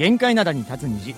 [0.00, 1.14] 限界灘に立つ虹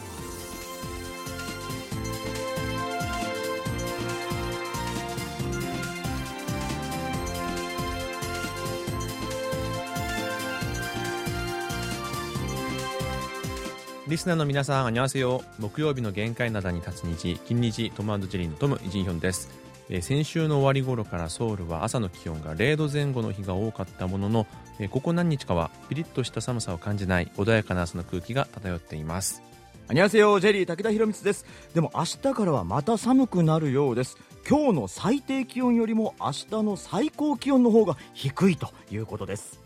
[14.08, 15.44] リスナーの皆さん、あにわせよ。
[15.60, 19.48] 木曜日の限界灘に立つ日、金日、トムジェリーのトム、イジンヒョンです。
[19.90, 24.46] えー先週の終わり頃からソウルは朝の気温が0度前後の日が多かったものの、
[24.82, 29.40] えここ何日かはピリッとした寒さを感じない穏やかな朝の空気が漂っています。
[29.86, 31.46] こんにちはジェリー武田博光です。
[31.72, 34.16] でも明日からはまた寒くなるようです。
[34.48, 39.60] 今日の最低気温よりも明日の最高気温の方が低いということです。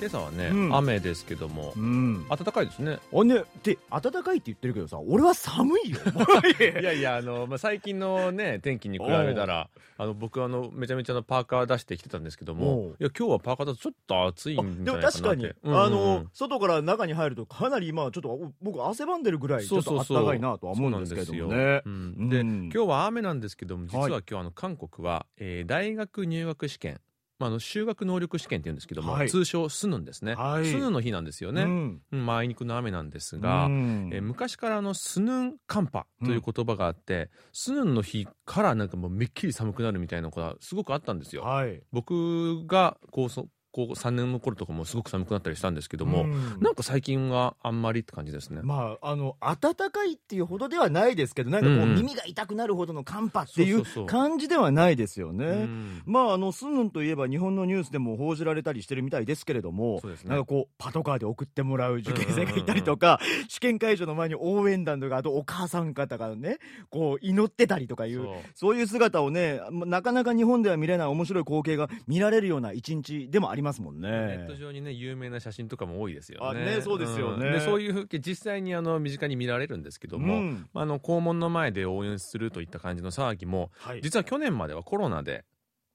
[0.00, 0.76] 今朝はね、うん。
[0.76, 2.24] 雨ですけどもう、ん。
[2.28, 2.98] 暖かいですね。
[3.12, 5.98] あねで暖かいって言ってるけどさ俺は寒いよ
[6.80, 15.42] いやいや、あの、まあ、最近のね、天気に比べたら、あの、僕はあの、めちゃめちゃのパーカー出してきてたんですけどおもう、いや、今日はパーカーだとちょっと暑いんじゃでもないかなって。
[15.46, 21.44] 確かに、あの外から中に入るとかなり今ちょっと僕汗ばんでるぐらいちょっと暖かいなとは思うんですけどもね。
[21.44, 21.92] そうなんですよ。
[22.18, 22.28] うん。
[22.28, 22.70] で、うん。
[22.72, 24.10] 今日は雨なんですけども、実ははい。
[24.30, 27.00] 今日あの韓国は、えー大学入学試験、
[27.38, 29.28] まあ、あの修学能力試験って言うんですけども、はい。
[29.28, 30.64] 通称スヌンですね、はい。
[30.64, 32.02] スヌンの日なんですよね、うん。
[32.12, 32.26] うん。
[32.26, 34.10] まあ、あいにくの雨なんですが、うん。
[34.12, 41.42] えー昔からあのスヌン寒波という言葉があって、スヌンの日からなんかもうめっきり寒くなるみたいなことはすごくあったんですよ。
[41.42, 41.80] はい。
[41.92, 43.28] 僕が高
[43.72, 46.58] 校高校3年の頃とかもすごく寒くなったりしたんですけども、うん。
[46.60, 48.60] なんか最近はあんまりって感じですね。
[48.62, 55.46] まあ、あの暖かいっていうほどではないですけどなんかこう、耳が痛くなるほどの寒波っていそう感じではないですよね。
[55.46, 56.02] うん。
[56.06, 60.12] まああのスヌンといえば日本のニュースでも報じられたりしてるみたいですけれども、ね。
[60.24, 66.58] なんかこうパトカーで送ってもらう受験生がいたりとか、試験会場の前に応援団とかあとお母さん方がね
[66.90, 68.78] こう祈ってたりとかいうそう。
[68.78, 74.46] いう姿をねまなかなか日本では見れない面白い光景が見られるような一日でもありますもんネねッ。
[74.46, 76.62] ト上にね有名な写真とかも多いですよね。
[76.62, 85.44] あねそうですよねんでそういう風景実際にあの身近に見られるんですけども、うんあの校門の前で応援するといった感じの騒ぎもはい実は去年まではコロナで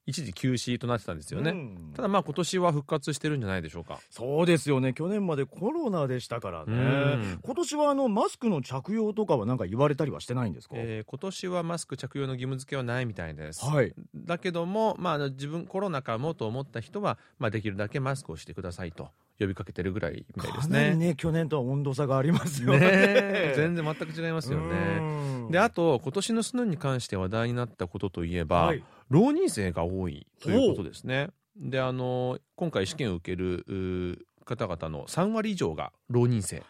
[0.06, 1.52] 一時休止となってたんですよね。
[1.52, 4.00] うんただまあ今年は復活してるんじゃないでしょうか。
[4.10, 13.66] そうですよね去年までコロナでしたからうねん今年はあのマスクの着用とかはなんか言われたりはしてないんですか、えー今年はマスク着用の義務付けはないみたいです。
[13.66, 19.10] はいだけども、まあ自分コロナかもと思った人は、まあ、できるだけマスクをしてくださいと
[19.40, 20.96] 呼びかけてるぐらいみたいですね。
[20.96, 24.66] ね去年とは温度差がありますよねねえ全然全く違いますよね。
[25.00, 31.30] うんであと今年のスヌンに関して話題になったことといえば、はい浪人生が多いということですね。
[31.56, 36.64] であの今回試験を受ける方々の3割以上が浪人生、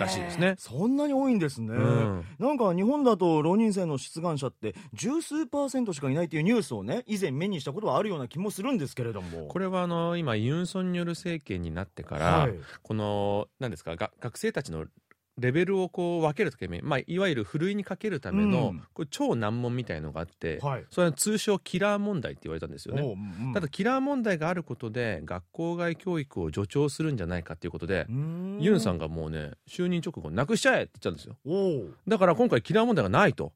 [0.00, 0.54] らしいですね。
[0.58, 2.24] そんなに多いんですね、うん。
[2.38, 9.46] なんか日本だと浪人生の出願者って十数パーセントしかいないっていうニュースをね以前目にしたことはあるような気もするんですけれども。
[9.48, 12.54] これはあの今ユン・ソンニョル政権になってから、はい。
[12.82, 14.86] この何ですかが学生たちの
[15.38, 18.82] レベルをこう分けるために、まあ、いわゆるふるいにかけるための、うん。
[18.94, 20.84] これ超難問みたいのがあって、はい。
[20.90, 23.02] それは通称キラー問題って言われたんですよね。
[23.02, 28.58] おううんただキラー問題があることで学校外教育を助長するんじゃないかっていうことで、うん。
[28.60, 31.94] ユンさんがもうね就任直後なくしちゃえって言っちゃうんですよ。
[32.08, 33.52] だから今回キラー問題がないと。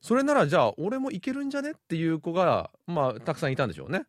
[0.00, 4.04] それならじゃあ俺もいけるんじゃねっていう子がまあたくさんいたんでしょうね。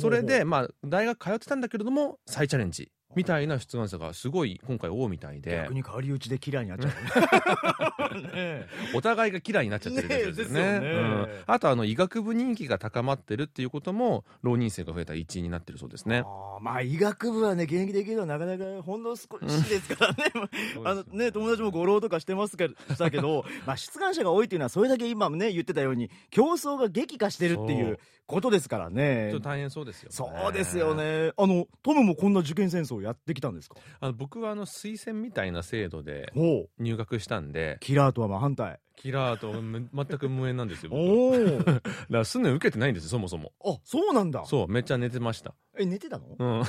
[0.00, 5.52] それでまあ大学通ってたんだけれども再チャレンジみたいな出願者がすごい今回多いみたいで。
[5.62, 8.14] 逆に変わり討ちで嫌いになっちゃう。
[8.14, 10.80] ねね お互いが嫌いになっちゃってるやつですね。
[10.80, 11.28] ねうん。
[11.46, 16.24] あとあの医学部人気が高まってるっていうことも浪人生が増えた一因になってるそうですね。
[16.60, 20.24] まあ医学部はね現役できるのはなかなかほんの少しですからね。
[20.84, 29.28] あのね友達もご浪とかしてますけどしたけどまあ出願者が多いっていうのはそれだけ今もね言ってたように競争が激化してるっていうことですからね。
[29.30, 30.14] ちょっと大変そうですよね。
[30.14, 31.32] そうですよね。
[31.36, 33.76] あのトムもこんな受験戦争やってきたんですか？
[34.00, 36.32] あの僕はあの推薦みたいな制度で
[36.78, 38.80] 入学したんでキラーとは真反対。
[38.96, 41.00] キラーとむ全く無縁なんですよ僕。
[41.00, 43.52] おお だからスヌ受けてないんですよそもそも。
[43.64, 44.44] あそうなんだ。
[44.46, 45.54] そうめっちゃ寝てました。
[45.76, 46.36] え寝てたの？
[46.38, 46.64] うん。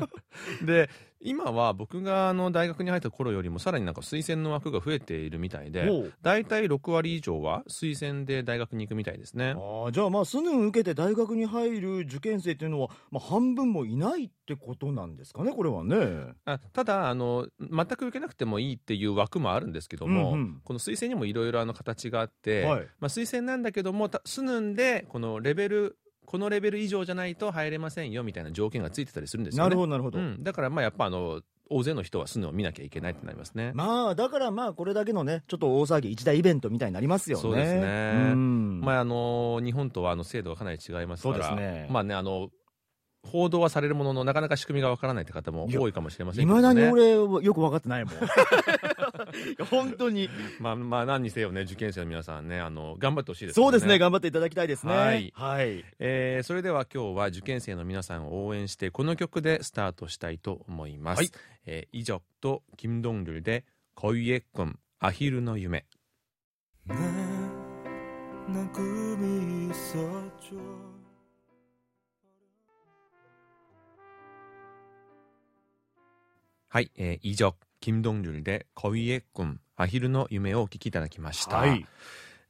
[0.66, 0.88] で
[1.26, 5.90] 今は僕があの大学に入った頃よりもさらになんか推薦の枠が増えているみたいで
[6.22, 9.50] 大体6割以上は推薦で大学に行くみたいですね。
[9.50, 16.32] あーじゃあまあスヌン受けて大学に入る受験生っていうのは、まあ、半分もいないってことなんですかねこれはね。
[16.44, 20.60] あただあの全く受けなくてもいいっていう枠もあるんですけども、うんうん。
[20.64, 22.86] この推薦にもいろいろあの形があって、はい。
[23.00, 29.68] まあ、推薦なんだけどもたスヌンでこのレベルこのレベル以上じゃないと入れませんよみたいな条件がついてたりするんですよね。
[29.68, 33.72] なるほどなるほど、うん、だからまあやっぱあの大勢の人はスヌンを見なきゃいけないってなりますね。
[33.74, 37.42] まあだからまあこれだけのねちょっと大騒ぎ一大イベントみたいになりますよね。
[37.42, 37.80] そうですね。
[38.32, 38.80] うん。
[38.80, 41.88] まああの日本とはあの制度がかなり違いますからそうですね。
[41.90, 42.50] まあねあの
[43.26, 46.62] 報道はされるもののなかなか仕組みがわからないって方も多いかもしれませんいけどね。
[46.62, 48.14] まだに俺よく分かってないもん
[49.69, 50.29] 本当に
[50.59, 61.31] まあまあ何にせよね受験生の皆さんねあの頑張ってほしいですそうですね頑張っていただきたいですねはいはい、えーそれでは今日は受験生の皆さんを応援してこの曲でスタートしたいと思います、はい
[61.65, 63.65] えー、イジョとキムドンルで
[63.95, 65.85] 恋えっくんアヒルの夢
[66.87, 66.95] 내
[68.51, 70.91] 난 꿈이 있었죠
[76.67, 77.35] はい、えー、イ
[77.86, 81.86] ジョキムドンルで恋えっくんアヒルの夢をお聞きいただきました、はい。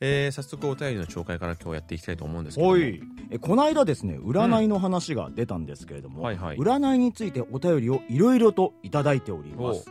[0.00, 3.02] えー早速お便りの紹介から今日やっていきたいと思うんですけどい。
[3.30, 6.56] えこの間ですね占いの話が出たんですけれども、はいはい。
[6.56, 9.90] 占いについてお便りをいろいろといただいております。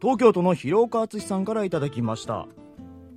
[0.00, 2.46] 東京都の広岡敦さんからいただきました。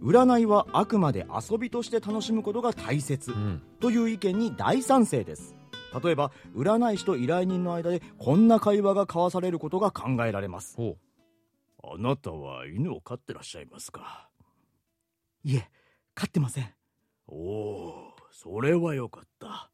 [0.01, 3.61] 占いはあくまで遊びとして楽しむことが大切うん。
[3.79, 5.55] という意見に大賛成です。
[6.03, 10.75] 例えば占い師と依頼人の間でこんな会話が交わされることが考えられます。
[10.75, 10.97] ほ
[11.81, 14.29] あなたは犬を飼ってらっしゃいますか？
[15.43, 15.69] いえ
[16.13, 16.69] 飼ってません。
[17.27, 19.71] おおそれはよかった。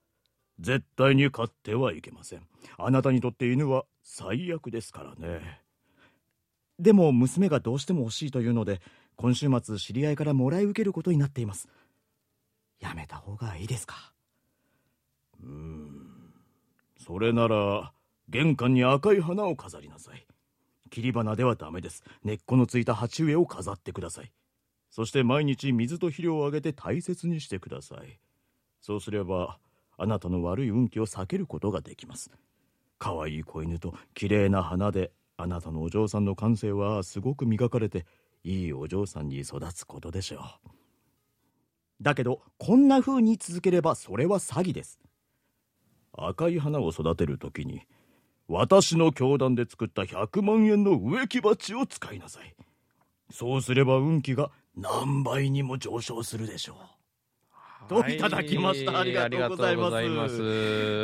[0.59, 2.47] 絶対に飼ってはいけません。
[2.77, 5.61] あなたにとって犬は最悪ですからね。
[6.79, 8.81] でも娘がどうしても欲しいというので
[9.15, 11.67] 今週末知り合いからもらい受けることになっています。
[12.79, 14.13] やめた方がいいですか？
[15.41, 16.33] うーん。
[16.97, 17.93] それなら
[18.29, 20.25] 玄関に赤い花を飾りなさい
[20.95, 22.05] 切り花ではダメです。
[22.23, 24.31] 根っこのついた鉢植えを飾ってください。
[24.89, 28.17] そして毎日水と肥料をあげて大切にしてください。
[28.79, 29.59] そうすれば
[29.97, 32.31] あなたの悪い運気を避けることができます。
[32.97, 38.05] 可愛い子犬と綺麗な花であなたのお嬢さんの感性はすごく磨かれて
[38.45, 40.69] いいお嬢さんに育つことでしょう。
[42.01, 45.01] だけどこんな風に続ければそれは詐欺です。
[46.13, 47.81] 赤い花を育てるときに
[48.47, 52.55] 私の教団で作った100万円の植木鉢を使いなさい。
[53.31, 56.75] そうすれば運気が何倍にも上昇するでしょう。
[57.87, 59.75] といただきました、はい、ありがとうござい
[60.07, 60.41] ます。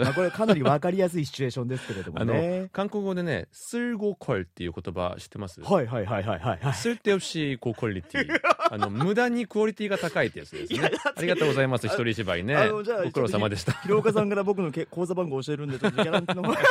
[0.04, 2.70] まあ、これかなりわかりやすいシチュエーションですけれどもね。
[2.74, 5.62] 韓国語でね、쓸고퀄っていう言葉知ってます？
[5.62, 6.74] はいはいはいはいはい。
[6.74, 8.40] すって쓸しこクオリティ
[8.72, 10.92] あの無駄にクオリティが高いってやつですね。
[11.16, 11.88] ありがとうございます。
[11.88, 12.70] 一人芝居ね。
[12.70, 13.74] ご苦労様でした。
[13.84, 16.56] 広岡さんから僕の口座番号教えるんでちょっとギャランティの方。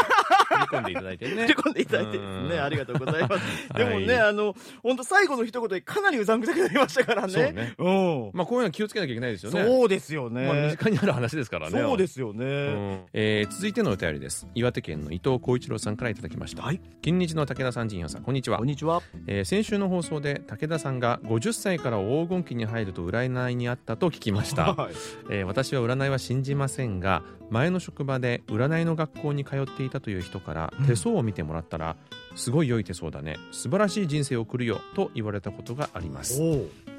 [0.60, 1.42] り込んでいただいてね。
[1.42, 2.58] 振り込んでいただいてね。
[2.58, 3.74] ありがとうございます。
[3.74, 7.32] でもね、あの、本当最後の一言でかなりうざんくさくなりましたからね。
[7.32, 7.74] そうね。
[7.78, 8.30] うん。
[8.34, 9.64] まあ、こういうのは気をつけなきゃいけないですよね。
[9.64, 11.80] そうでよね、まあ身近にある話ですからね。
[11.80, 13.00] そうですよね、うん。
[13.12, 14.46] えー続いてのお便りです。
[14.54, 16.62] 岩手県の伊藤浩一郎さんからいただきました。
[16.62, 16.80] はい。
[17.02, 18.58] 金日の武田さん陣陽さんこんにちは。
[18.58, 19.02] こんにちは。
[19.26, 24.94] えー先週の放送で武田さんが50歳から黄金期に入ると占いにあったと聞きました、はい。
[25.30, 30.86] えー私は占いは信じませんが前の職場で占いの学校に通っていたという人からうん。
[30.86, 31.96] 手相を見てもらったら、
[32.36, 33.36] すごい良い手相だね。
[33.50, 36.40] 素晴らしい人生を送るよと言われたことがあります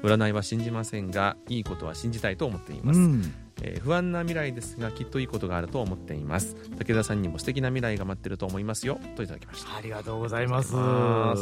[0.02, 3.34] 占いは信じませんがいいことは信じたいと思っています、うん。
[3.62, 6.54] えー不安な未来ですがきっといいことがあると思っています。
[6.78, 8.98] 武田さんにも素敵な未来が待ってると思いますよ。
[9.14, 9.76] といただきました。
[9.76, 10.74] ありがとうございます。
[10.74, 11.34] ま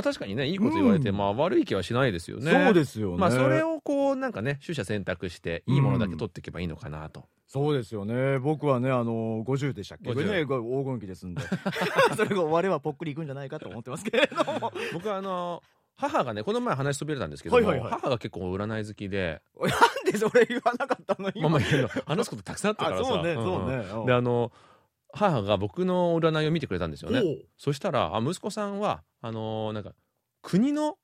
[0.00, 1.16] あ確かにねいいこと言われて、うん。
[1.16, 2.52] まあ悪い気はしないですよね。
[2.52, 3.16] そうですよね。
[3.18, 8.38] まあそれをこうなんかね取捨選択していいものだけ取っていけばいいのかなと、そうですよね。
[8.38, 11.42] 僕はねあの50でしたっけ？50これね黄金期ですんで。
[12.16, 14.72] それが終わればぽっくりいくんじゃないかと思ってますけれども。
[14.92, 15.62] 僕はあの
[15.95, 19.69] 母がねこの前話しそびれたんですけども、はいはいはい母が結構占い好きで、 なん
[20.11, 24.51] でそれ言わなかったのまあ今まあいろいろ話すことたくさんあったからさあそうねんんそうねうんであの
[25.11, 29.93] 母が僕の占いを見てくれたんですよねおうそしたらあ息子さんはあのなんか
[30.41, 30.97] 国の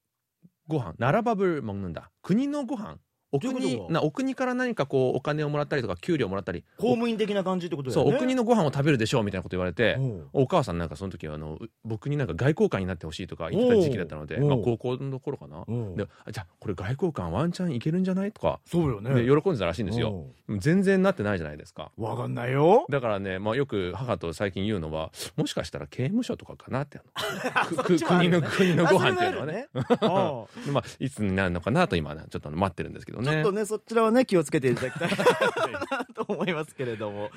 [0.68, 2.98] ご飯ナラバブ먹는다国のご飯
[3.33, 6.65] お国なお国から何かこうお金をもらったりとか給料をもらったり。
[6.79, 9.99] 公務員的な感じってことだそうよねお国のご飯を食べるでしょうみたいなこと言われて
[10.33, 15.65] お母さんなんかその時はあのう僕になんか外交官になってほしいとか言ってた時期だったので、まあ、高校の頃かな。
[15.97, 18.33] であじゃあこれ外交官ワンチャンいけるんじゃない？
[18.33, 19.15] とかそうよね。
[19.15, 20.27] で喜んでたらしいんですよ。
[20.59, 21.93] 全然なってないじゃないですか。
[21.97, 22.87] わかんないよ。
[22.91, 27.01] だからね、まあ、よく母と最近言うのはもしかしたら刑務所とかかなって
[28.07, 29.69] 国の国のご飯っていうのはね。
[30.73, 33.31] まあ、いつになるのかなと今ねちょっと待ってるんですけどね。
[33.33, 37.31] ちょっとねそちらはね気をつけていただきたいなと思いますけれども、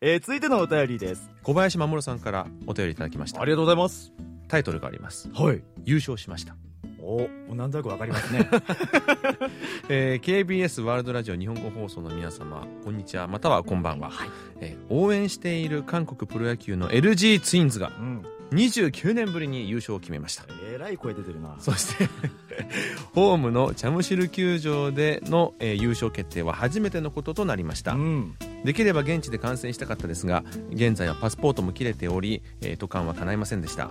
[0.00, 1.30] えー続いてのお便りです。
[1.42, 3.40] 小林守さんからお便りいただきました。
[3.40, 4.12] ありがとうございます。
[4.48, 5.30] タイトルがあります。
[5.32, 5.62] はい。
[5.84, 6.56] 優勝しました。
[7.02, 8.48] おなんとなくわかりますね。
[9.88, 13.26] えー KBS ワールドラジオ日本語放送の皆様こんにちは。
[13.26, 14.10] またはこんばんは、
[14.60, 20.44] えー応援している韓国プロ野球の LG ツインズがうん29年ぶりに優勝を決めました。
[20.62, 21.54] えらい声出てるな。
[21.58, 22.08] そして
[23.14, 28.34] ホームのチャムシル球場での、えー優勝決定は初めてのこととなりました、うん。
[28.64, 33.90] できれば現地で観戦したかったですが現在はパスポートも切れており、えー、渡韓は叶いませんでした。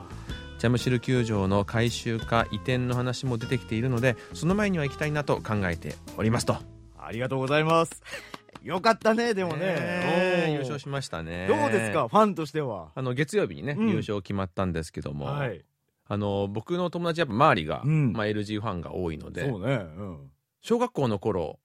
[0.59, 6.57] ジャムシル球場の改修か移転の話も出てきているのでその前には行きたいなと考えておりますと。
[6.97, 8.03] ありがとうございます
[8.63, 10.53] よかったねでもね、えー。
[10.53, 11.47] 優勝しましたね。
[11.47, 12.91] どうですかファンとしては？
[12.95, 13.89] あの月曜日にね、うん。
[13.89, 15.63] 優勝決まったんですけども、はい。
[16.07, 18.13] あの僕の友達やっぱ周りが、うん。
[18.13, 20.31] まあ、LG ファンが多いのでそうねうん。
[20.61, 21.59] 小学校の頃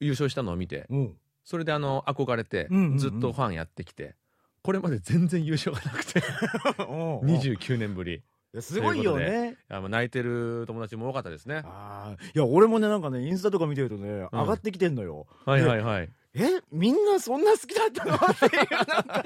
[0.00, 1.14] 優勝したのを見てうん。
[1.44, 4.14] それであの憧れて、ずっとファンやってきて
[4.62, 6.22] これまで全然優勝がなくて。
[6.88, 8.22] おう29年ぶり
[8.58, 9.56] すごいよね。
[9.68, 11.62] あの泣いてる友達も多かったですね。
[11.64, 12.26] あー。
[12.26, 15.26] いや俺もねなんかねインスタとか見てるとね、上がってきてんのよ。
[15.46, 16.08] はいはいはい。
[16.32, 18.14] えみんなそんな好きだったの？
[18.14, 19.22] っていうなんか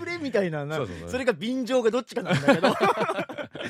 [0.00, 0.66] 隠れみたいな
[1.08, 2.68] それが便乗がどっちかなんだけど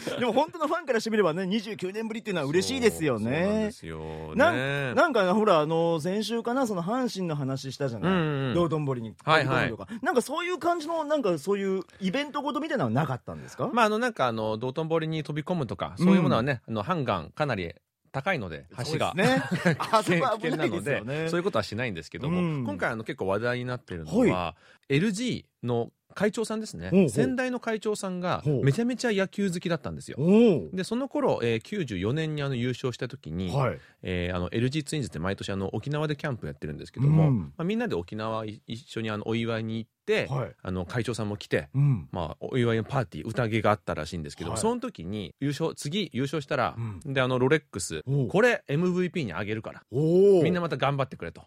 [0.18, 3.28] でも本当のファンからしてみればね29年ぶりっていうのは嬉しいですよそう
[3.72, 4.94] そうなんね。
[4.94, 9.68] なんかほらあの先週かなその阪神の話したじゃない、うんうん道頓堀にはいはい。
[9.68, 9.88] 飛び込むとか。
[10.02, 17.74] なんかそういう感じのなんかそういうイベントごとみたいなのはなかったんですか、まああのなんかあの道頓堀に飛び込むとかそういうものはね、あのハンガンかなり
[18.12, 21.28] 高いので橋が、危険なのでね。
[21.28, 22.64] そういうことはしないんですけども、うん。
[22.64, 24.56] 今回あの結構話題になっているのは、
[24.88, 27.08] LG の会長さんですね。
[27.08, 30.16] 先代の会長さんがめちゃめちゃ野球好きだったんですよ。
[30.18, 33.78] おでその頃、えー、94年にあの優勝した時に、おはい。
[34.02, 37.40] えーあの LG ツインズって毎年あの沖縄でキャンプやってるんですけども、うん。
[37.40, 40.52] まあ、みんなで沖縄い一緒にあのお祝いに行って、はい。
[40.62, 42.08] あの会長さんも来て、うん。
[42.10, 44.58] まあ、お祝いのパーティー宴があったらしいんですけど、はい。
[44.58, 46.76] その時に優勝次優勝したら、
[47.06, 51.42] うであのロレックスこれ MVP にあげるからみんなまた頑張ってくれと。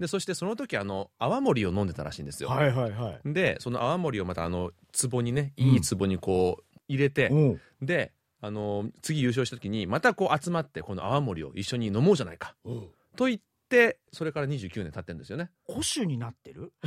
[0.00, 3.32] でそしてその時あの泡盛を飲んでたらしいんですよ、はいはいはい。
[3.32, 4.72] でその泡盛をまたあの
[5.10, 7.60] 壺にねいい壺にこう入れて、おう。
[7.82, 12.54] であの次優勝した時にまたこう集まってこの泡盛を一緒に飲もうじゃないか。
[12.64, 12.90] おう。
[13.16, 15.50] と言ってそれから29年経ってるんですよね。
[15.68, 16.72] 古酒になってる？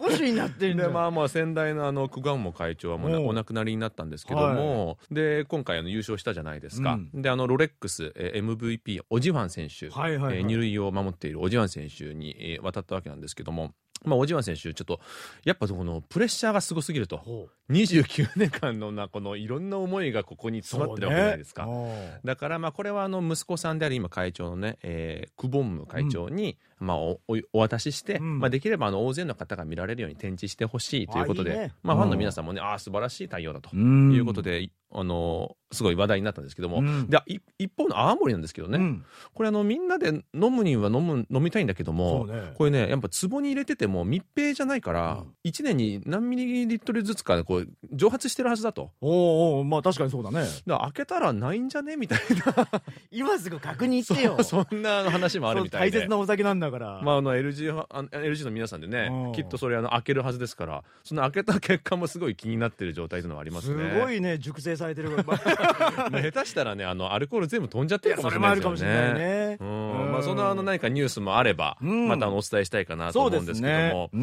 [0.00, 0.92] 古酒になってるん。
[0.92, 7.22] まあまあ先代のあの久我も会長はもうなお亡くなりになったんですけども、で今回あの優勝したじゃないですか、うん。
[7.22, 10.38] であのロレックス、えー MVP オジファン選手、はいはいはい。
[10.38, 15.00] えー二塁を守っているオジファン選手に、えー渡ったわけなんですけどもまあ、オジワン選手、ちょっと、
[15.44, 17.18] やっぱこのプレッシャーがすごすぎると。
[17.18, 21.64] ほ29年間のな、このいろんな思いがここに詰まってるわけじゃないですか。
[21.64, 28.38] そうだからまあこれはあの息子さんである今会長のね、えークボンム会長にまあおおお渡しして、うん。
[28.40, 31.72] まあできればあの大勢の方が見られるように展示してほしいということで、あいいね。
[31.82, 34.12] まあファンの皆さんもね、ああ素晴らしい対応だとううん。
[34.12, 37.08] いうことで、あのすごい話題になったんですけども、うん。
[37.08, 39.04] でい一方の泡盛なんですけどね、うん。
[39.32, 42.52] これあのみんなで飲むには飲む飲みたいんだけども、そうね。
[42.56, 45.50] これねやっぱ壺に入れてても密閉じゃないから、うん。
[45.50, 48.90] 1年に何ミリリットルずつかこう蒸発してるはずだと。
[49.00, 50.40] おうおうまあ確かにそうだね。
[50.40, 51.96] だから開けたらないんじゃね？
[51.96, 52.18] みたい
[53.10, 54.36] 今すぐ確認してよ。
[54.36, 57.00] なそんな話もあるみたい大切なお酒なんだから。
[57.02, 59.32] まあ、あの LG, はあの LG の皆さんでねうん。
[59.32, 65.10] きっとそれあの開けるはずですからその開けた結果もすごい気になってる状態というのがありますすねごいね熟成されてる。
[65.10, 69.18] ま あ下手したらねあのアルコール全部飛んじゃってるかもしれないですよるかもしれないね。
[69.18, 70.12] ねうん。
[70.12, 72.08] まあ、そのあの何かニュースもあれば、うん。
[72.08, 74.16] またお伝えしたいかなと思うんですすけども、え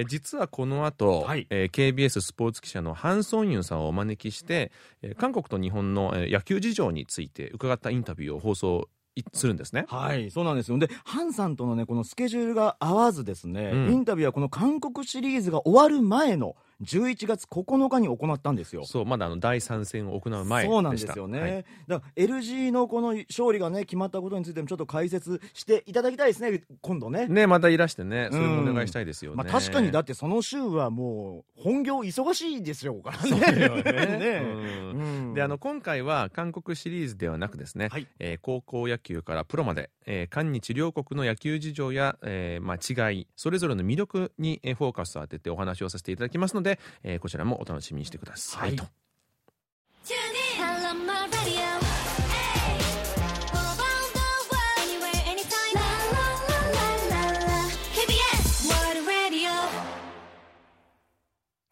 [0.00, 1.46] ー実はこの後、はい。
[1.50, 4.70] えー KBS スポーツ記者のハン・ソンユンさんをお招きして、
[5.02, 9.86] えー韓国と日本の、えー野球事情について伺ったインタビューを放送いするんですね。
[9.88, 10.78] はい、そうなんですよ。
[10.78, 18.84] で、ハンさんとのね、このスケジュールが合わずですね、うんインタビューはこの韓国シリーズが終わる前の11月9日に行ったんですよ。
[18.84, 20.74] そうまだあの第3戦を行う前でした。
[20.74, 21.64] そうなんですよね、はい。
[21.86, 26.62] だから LG のこの勝利がね決まったことについてもちょっと解説していただきたいですね。
[26.80, 27.26] 今度ね。
[27.28, 28.28] ねまたいらしてね。
[28.30, 29.36] それもお願いしたいですよね。
[29.36, 33.28] まあ、確かにだってその週はもう本業忙しいですよからね。
[33.30, 33.82] そうだよね。
[34.18, 34.42] ね。
[34.42, 35.28] うん。
[35.28, 35.34] うん。
[35.34, 38.06] であの今回は韓国シリーズではなくですね、はい。
[38.18, 46.78] えー高校野球からプロまで、えー韓日両国の野球事情や、えーまあ、違いそれぞれの魅力にえーフォーカスを当ててお話をさせていただきますので、の、
[47.20, 48.84] こちらもお楽しみにしてくださ、い、と。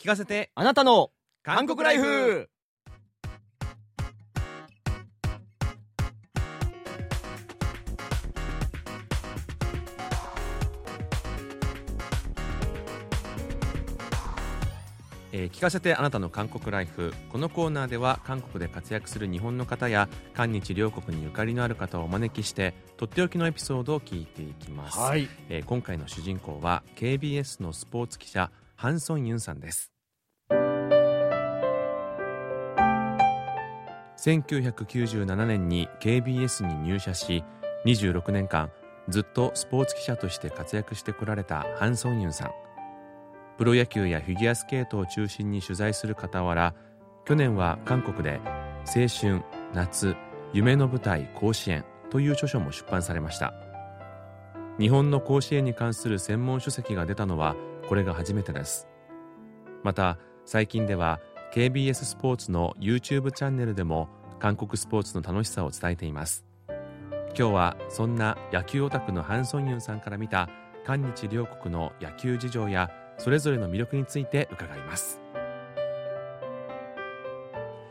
[0.03, 0.51] 聞かせて。
[0.57, 1.13] あなたの
[1.45, 2.51] 韓国ライフ。
[15.33, 17.13] えー聞かせてあなたの韓国ライフ。
[17.31, 25.29] このコーナーでは韓国で活躍する日本の方や韓日両国にゆかりのある方をお招きしてとっておきのエピソードを聞いていきます、はい。
[25.49, 29.91] えー今回の主人公は KBS のスポーツ記者ハンソンユンさんです。
[34.19, 37.43] 1997年に KBS に入社し
[37.87, 38.71] 26年間
[39.09, 42.51] ずっとスポーツ記者として活躍してこられたハン・ソンユンさん
[43.63, 46.75] プロ野球やフィギュアスケートを中心に取材する傍ら
[47.25, 48.41] 去年は韓国で
[48.93, 49.41] 「青春
[49.73, 50.17] 夏
[50.53, 53.55] 夢の舞台甲子園」という著書も出版されました。
[54.81, 57.55] 日本の甲子園に関する専門書籍が出たのは
[57.89, 58.89] これが初めてです。
[59.85, 61.21] また最近では
[61.55, 64.09] KBS スポーツの YouTube チャンネルでも
[64.41, 66.45] 韓国スポーツの楽しさを伝えています。
[67.39, 70.49] 今日はそんな野球オタクのハン・ソンユンさんから見た
[70.85, 72.91] 韓日両国の野球事情や
[73.23, 75.21] それぞれの魅力について伺います。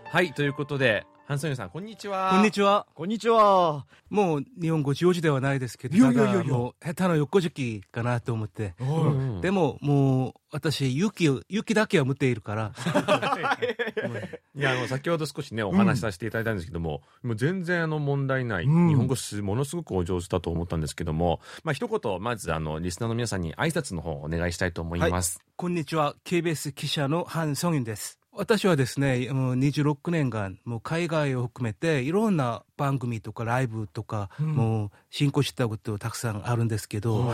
[0.04, 2.88] はいということでハン・ソンユンさんこんにちはこんにちは。
[2.94, 3.86] こんにちは。
[4.10, 8.74] もう日本語上手ではないですけど、いやいやいやもう下手な横敷きかなと思って。
[8.82, 12.74] うんでももう私、勇気を、勇気だけは持っているから、
[14.54, 25.40] いやあの先ほど少しねお話しさせていただいたんですけども、もう全然あの問題ない、うん日本語すものすごくお上手だと思ったんですけども、まあ一言まずあのリスナーの皆さんに挨拶の方をお願いしたいと思います。
[25.56, 26.16] こんにちは。
[26.25, 28.21] KBS 記者のハン・ソンユンです。
[28.34, 37.34] 私はですね、もう26年間、もう海外を含めて、いろんな番組とかライブとか、もう進行したことたくさんあるんですけど、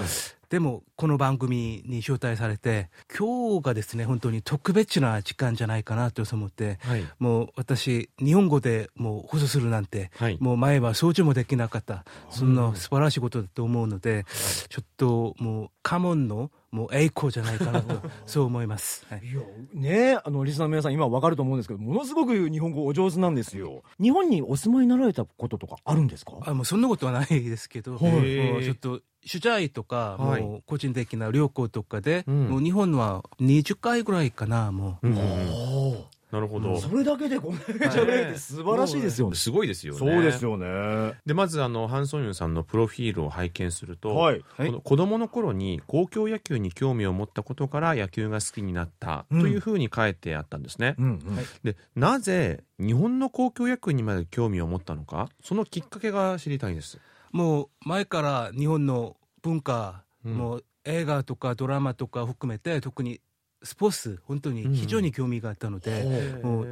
[0.50, 7.06] でも、この番組に招待されて、今日がですね、本当に特別な時間じゃないかなと思って、はい。
[7.20, 10.38] もう私、日本語でもう放送するなんて、はい。
[10.39, 14.25] もう前は操縦もできなかった、そんな素晴らしいことだと思うので、
[14.70, 19.05] ちょっともう家紋のもう栄光じゃないかなと、 そう思います。
[19.09, 19.21] はい。
[19.25, 19.41] いや、
[19.74, 23.83] ねあの、リスナーの皆さん今わかると思うんですけど、ものすごく日本語お上手なんですよ。
[24.01, 26.33] 日本にお住まいになられたこととかあるんですか？
[26.45, 28.63] あもうそんなことはないですけど、はい。
[28.63, 30.41] ちょっと取材とか、はい。
[30.41, 32.47] もう個人的な旅行とかで、うん。
[32.50, 35.07] もう日本は20回ぐらいかな、もう。
[35.07, 35.15] うん
[36.31, 36.77] なるほど。
[36.79, 39.36] それだけでこんなに喋れるって素晴らしいですよね。
[39.36, 40.00] すごいですよね。
[40.00, 40.43] そうです。
[40.43, 41.13] よね。
[41.25, 44.43] でまずあのハン・ソンユンさんのプロフィールを拝見すると、はい。
[44.57, 50.95] はいこの子供の頃に公共野球に興味を持ったことから野球が好きになったというふうに書いてあったんですね。
[50.97, 56.99] うんうんはいでなぜ日本の公共野球にまで興味を持ったのかそのきっかけが知りたいです。
[57.32, 63.19] もう前から日本の文化、うんもう映画とかドラマとか含めて、特に
[63.67, 66.67] スポーツ、本当に非常に興味があったので、もう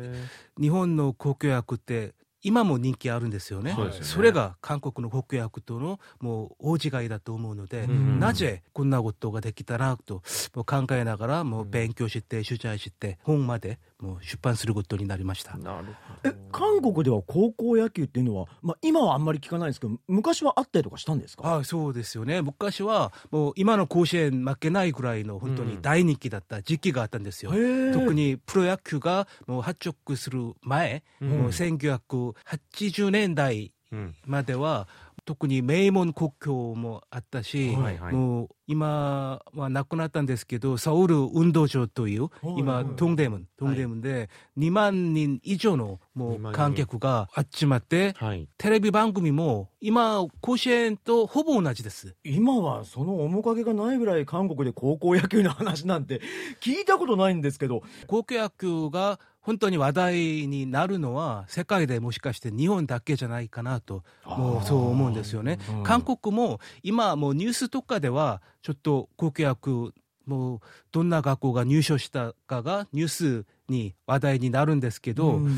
[0.59, 3.75] 日本の公共野球って今も人気あるんですよね。
[3.75, 3.91] ね。
[4.01, 8.19] それが韓国の国野球とのもう大違いだと思うので、ん。
[8.19, 10.21] なぜこんなことができたなと
[10.53, 15.57] 考えながらもう勉強して取材して本までもう出版することになりました。
[15.57, 15.85] なる
[16.23, 16.39] えほど。
[16.51, 21.55] 韓国では高校野球っていうのは、まあ、今はあんまり聞かないですけど昔はあったりとかしたんですか？
[21.57, 27.51] あそうですよね昔はもう今の甲子園負けないぐらいの本当に大人気だった時期があったんですよ。
[27.93, 34.87] 特ににプロ野球がもう発足する前、うんもう1980年代うんまでは
[35.25, 38.13] 特に名門国境もあったし、はいはい。
[38.13, 46.49] もう今はなくなったんですけど、ソウル運動場という、はい今、東大門、東大門で2万人以上のも2万人。
[46.49, 48.47] う観客が集まって、はい。
[48.57, 52.15] テレビ番組も今、甲子園とほぼ同じです。
[52.23, 56.21] 今はその面影がないぐらい韓国で高校野球の話なんて
[56.61, 57.81] 聞いたことないんですけど。
[58.07, 60.15] 高校野球が本当に話題
[60.47, 65.59] になるのは、世界でもしかして日本だけじゃないかなと、もうそう思うんですよね。
[65.69, 69.93] うん韓国も今、もうニュースとかでは、ちょっと高校野球、
[70.25, 70.59] もう
[70.91, 75.57] どんな学校が入賞したかがニュースに話題になるんですけど、うん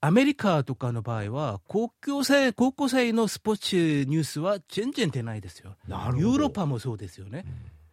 [0.00, 5.74] アメリカとかの場合は、高校生、高校生のスポーツニュースは全然出ないですよ。
[5.88, 7.44] ヨーロッパもそうですよね。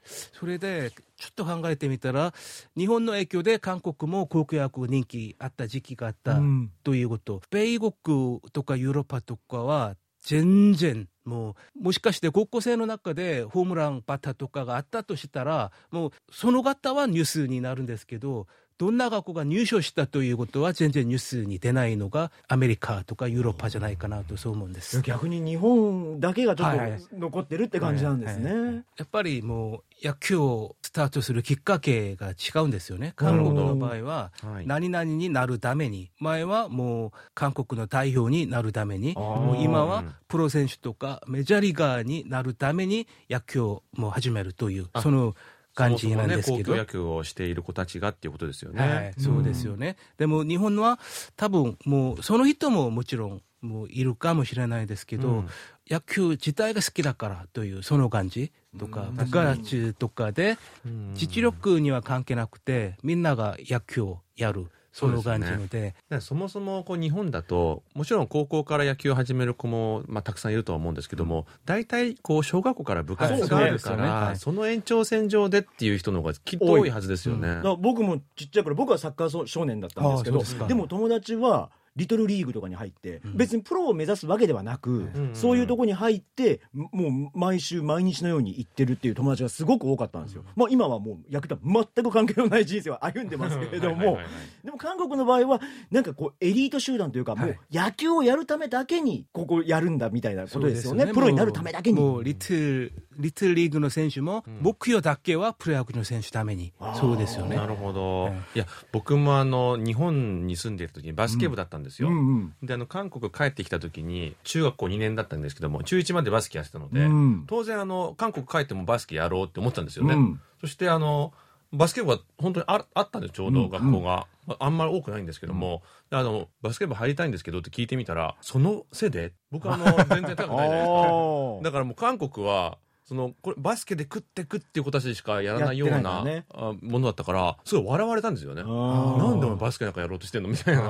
[0.06, 2.34] それで、ちょっと考えてみたら、
[2.78, 7.42] 日本の影響で韓国も高校野球人気あった時期があったうんということ。
[7.50, 25.02] 米国とかヨーロッパとかは、全然、もう、もしかして高校生の中でホームランバッターとかがあったとしたら、もう、その方はニュースになるんですけど、どんな学校が入賞したということは全然ニュースに出ないのがアメリカとかヨーロッパじゃないかなとそう思うんです。
[25.02, 26.72] 逆に日本だけがちょっ
[27.10, 28.84] と残ってるって感じなんですね。
[28.98, 33.14] やっぱりもう野球をスタートするきっかけが違うんですよね。
[33.16, 34.68] 韓国の場合は、はい。
[34.68, 45.36] 何々になるために、前はもう韓国の代表になるために、もう今はうんプロ選手とかメジャーリーガーになるために野球をもう始めるという、その
[45.76, 46.58] 感じなんですけど。
[46.58, 48.82] ね、高校野球をしている子たちがっていうことですよね。
[48.82, 49.98] はい、そうですよね。
[50.18, 51.00] でも日本は
[51.36, 55.48] 多分もうその人ももちろんもういるかもしれないですけど、うん
[55.88, 65.88] 野球自体が好きだからというその感じとか、部活とかでうん実力には関係なくてみんなが野球をやるその感じので。
[65.88, 74.56] だからそもそもこう日本だともちろん高校から野球を始める子も、まあ、たくさんいるとは思うんですけども大体こう小学校から部活があるかはいそね。
[74.56, 77.56] その延長線上でっていう人の方がきっと多いはずですよね。
[77.56, 83.38] だから僕もちっちゃい頃僕はサッカー少少年だったんですけどでも友達はリトルリーグとかに入って、うん。
[83.38, 85.32] 別にプロを目指すわけではなく、うん。
[85.34, 94.18] そういうとこに入ってもう毎週毎日のように行ってるっていう友達がすごく多かったんですよ、まあ、今はもう野球とは全く関係のない人生を歩んでますけれども、
[94.64, 97.46] でも韓国の場合はなんかこうエリート集団というか、はい。
[97.46, 101.06] もう野球をやるためだけにここやるんだみたいなことですよね。
[101.06, 102.00] そうプロになるためだけに。
[102.00, 106.74] もうリトルリトルリーグの選手も、目標だけはプロ野球の選手のために。
[106.96, 107.56] そうですよね。
[107.56, 108.34] なるほど、はい。
[108.56, 112.54] いや僕もあの日本に住んでいる時にバスケ部だったんですよ、うんうん。
[112.64, 117.44] であの韓国帰ってきた時に中学校2年だったんですけども中1までバスケやってたので、うん。
[117.48, 120.42] 当然あの韓国帰ってもバスケやろうって思ってたんですよね、うん。
[120.60, 121.34] そしてあの
[121.74, 138.64] バスケ部は本当にああったんですちょうど学校が、まああんまり多くないんですけども、あのバスケ部入りたいんですけどって聞いてみたらそのせいで僕あの 全然高くないじゃないです だからもう韓国はそのこれバスケで食ってくっていう子たちしかやらないような、ないんあものだったからすごい笑われたんですよね。
[138.64, 140.50] なんでお前バスケなんかやろうとしてんの？
[140.50, 140.84] みたいな。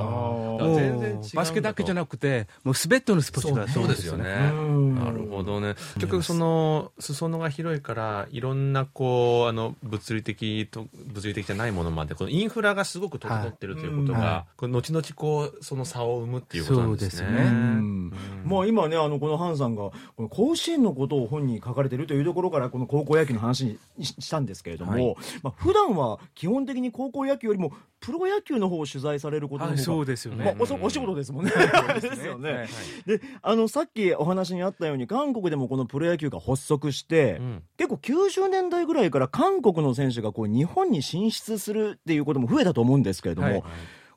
[0.76, 4.24] 全然バスケだけじゃなくてもう全てのスポーツがそうですよね。
[4.54, 4.96] うん。
[4.96, 5.76] なるほどね。
[5.96, 14.28] 結局その裾野が広いからいろんなこうあの物理的と物理的じゃないものまでこのインフラがすごく整ってるということが、はい。
[14.28, 17.30] はこれ後々こうその差を生むっていうことなんですね。
[17.30, 17.38] ね。
[17.44, 18.14] うん。
[18.46, 23.66] まあ今ねあのこのハンさんがこの甲子園のことを本に書かれてるというところからこの高校野球の話
[23.98, 25.16] にししたんですけれども、はい。
[25.44, 31.52] まあ普段は基本的に高校野球よりもプロ野球の方を取材されることのはい方が、そうですよね、まあ、おそお仕事ですもんね。
[32.02, 32.52] ですよね。
[32.52, 32.68] はい
[33.06, 37.64] であのさっきお話にあったように韓国でもこのプロ野球が発足して、うん。
[37.78, 43.64] 結構90年代ぐらいから韓国の選手がこう日本に進出するっていうことも増えたと思うんですけれども、はい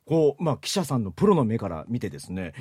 [0.09, 2.55] こうまあ、記者さんのプロの目から見てですね、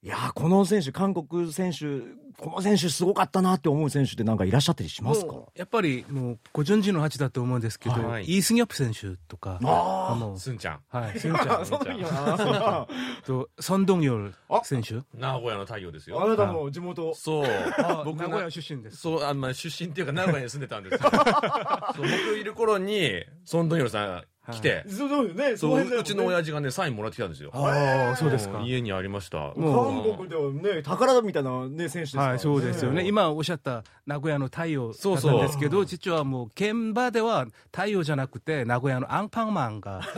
[0.00, 2.00] いやーこの選手韓国選手
[2.40, 5.34] この選手すごかったなって思う選手ってなんかいらっしゃったりしますか？
[5.56, 8.24] やっぱりもうご存知の8だと思うんですけど、はい。
[8.24, 10.14] イ・スンヨプ選手とかあー。
[10.16, 10.80] もうすんちゃん。
[10.88, 11.86] はい、 スンちゃんそん。
[11.98, 12.86] や
[13.26, 15.00] とソン・ドンヨル選手。
[15.14, 16.28] 名古屋の太陽ですあよ。
[16.28, 17.12] なたも地元。
[17.16, 17.44] そう。
[17.78, 18.98] あ僕名古屋な出身です。
[18.98, 21.10] そうあまあ出身っていうか名古屋に住んでたんですよ。
[21.10, 25.56] そう僕いる頃にソンドンヨルさん来て、そうそうね。
[25.56, 25.96] そうの辺だよね。
[25.96, 27.50] うちの親父がねサインもらってきたんですよ。
[27.52, 28.58] ああそうですか。
[28.60, 29.52] ん家にありました。
[29.54, 33.06] も韓国ではね宝みたいな、ね、選手ですかはい、そうですよね。
[33.06, 35.40] 今おっしゃった名古屋の太陽だったんそうそう。
[35.42, 40.00] ですけど、実はもう現場では太陽じゃなくて名古屋のアンパンマンが、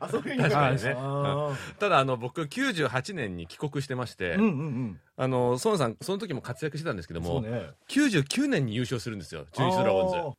[0.00, 0.96] あそういう意味確かにね。
[0.98, 7.70] あただあの僕98年に帰国してまして、ーうんうんうんあの孫さんその時も活躍してたんですけども、ね。
[7.88, 10.36] 99年に優勝するんですよ中日ドラゴン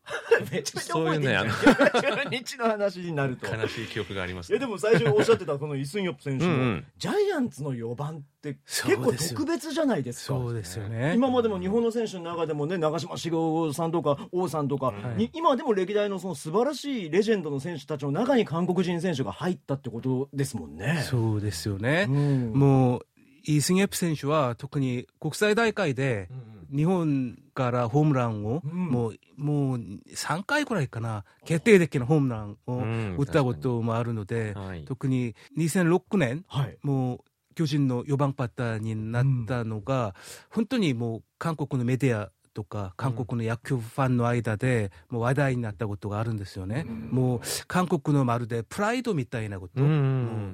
[0.48, 0.54] ズ。
[0.54, 3.48] めちゃめちゃそういうねあの中日の話になると。
[3.48, 6.86] 悲しい記憶があります、いやでも最初おっしゃってたこのイ・スンヨプ選手のうんうん。
[6.98, 10.36] ジャイアンツの4番って結構特別じゃないですか。
[10.36, 11.14] そうですよね。
[11.16, 21.02] 今までも日本の選手の中でもね長嶋茂雄さんとか王さんとか、いに今でも歴代のその素晴らしいレジェンドの選手たちの中に韓国人選手が入ったってことですもんね。
[21.04, 22.06] そうですよね。
[22.08, 22.52] うん。
[22.54, 23.06] もう
[23.44, 26.30] イ・スンヨプ選手は特に国際大会で
[26.74, 28.88] 日本からホームランを、うん。
[28.88, 34.86] もうもう3回ぐらいかな決定的なホームランをうん打ったこともあるので、はい。
[34.86, 36.78] 特に2006年はい。
[36.82, 37.20] もう
[37.56, 40.14] 巨人の4番バッターになったのが、
[40.50, 46.86] 本当にもう韓国のメディアとか韓国の野球ファンの間でもう話題になったことがあるんですよね。
[46.86, 49.80] もう韓国のまるでプライドみたいなこと、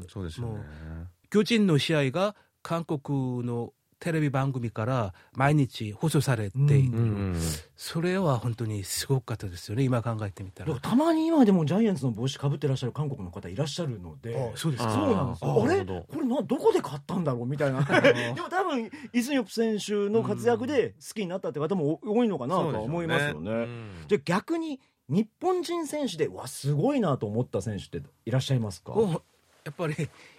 [0.10, 0.64] そうですよね。
[1.30, 6.60] 巨人の試合が韓国のテレビ番組から毎日放送されてい
[6.92, 7.42] る、うんうんうん
[7.76, 9.84] それは本当にすごかったですよね。
[9.84, 10.74] 今考えてみたら。
[10.80, 14.52] たまに今でもジャイアンツの帽子かぶってらっしゃる韓国の方いらっしゃるので。
[14.54, 14.92] あそうですか。
[14.94, 15.64] そうなんですよ。
[15.64, 15.86] あれ？
[15.86, 17.46] これなどこで買ったんだろう？
[17.46, 17.82] みたいな。
[17.84, 23.52] でも多分イ・スンヨプ選手の活躍で好きになったって方も多いのかなとは思いますよね。
[23.52, 23.90] うん。
[24.08, 28.94] じゃあ逆に日本人選手でわすごいなと思った選手っていらっしゃいますか？
[29.66, 29.96] やっぱり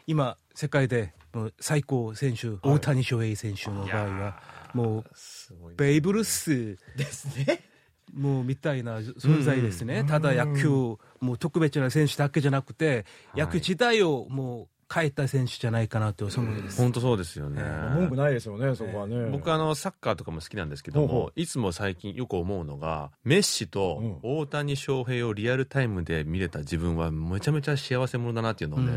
[0.06, 4.40] 今世界でもう最高選手、大谷翔平選手の場合は
[4.72, 5.04] もう
[5.76, 6.78] ベイブルース。
[6.96, 7.60] ですね。
[8.12, 10.68] もうみたいな存在ですね、ただ野球
[11.20, 17.60] もう特別な選手だけじゃなくて、野球自体をもう変えた選手じゃないかなと思うんです、本当そうですよね。
[17.62, 19.30] 文句ないですよねそこはね。
[19.30, 28.92] 僕あのサッカーとかも好きなんですけどほうほもいつも最近よく思うのがメッシと大谷翔平をリアルタイムで見れた自分はめちゃめちゃ幸せ者だなっていうのをね、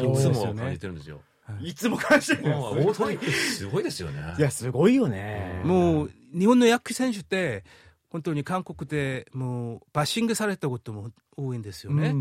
[0.00, 1.20] いつも感じてるんですよ。
[1.60, 1.74] い。
[1.74, 4.34] つも感じもう大谷ってすごいですよね。
[4.38, 5.62] いやすごいよね。
[5.64, 7.64] もう日本の野球選手って
[8.10, 12.14] 本当に韓国でもうバッシングされたことも多いんですよね。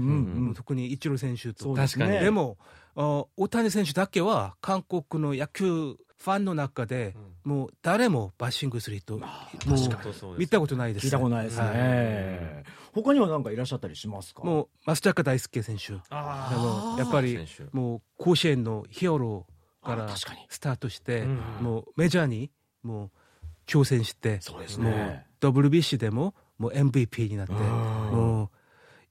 [0.56, 2.58] 特にイチロー選手と確かにでも
[2.96, 11.06] あ大谷選手だけは韓国の野球ファンの中で、もう誰もバッシングする人もう見たことないです。
[11.06, 12.74] 聞いたことないですね、はい。
[12.94, 14.44] 他には何かいらっしゃったりしますか？
[14.44, 15.94] もう松坂大輔選手。
[15.94, 17.40] であもやっぱり
[17.72, 20.10] もう甲子園のヒーローから
[20.50, 22.52] スタートして、うんもうメジャーに
[22.84, 23.12] もう
[23.66, 25.26] 挑戦してそうですね。
[25.40, 27.60] WBC でももう MVP になってうん。
[27.60, 28.50] もう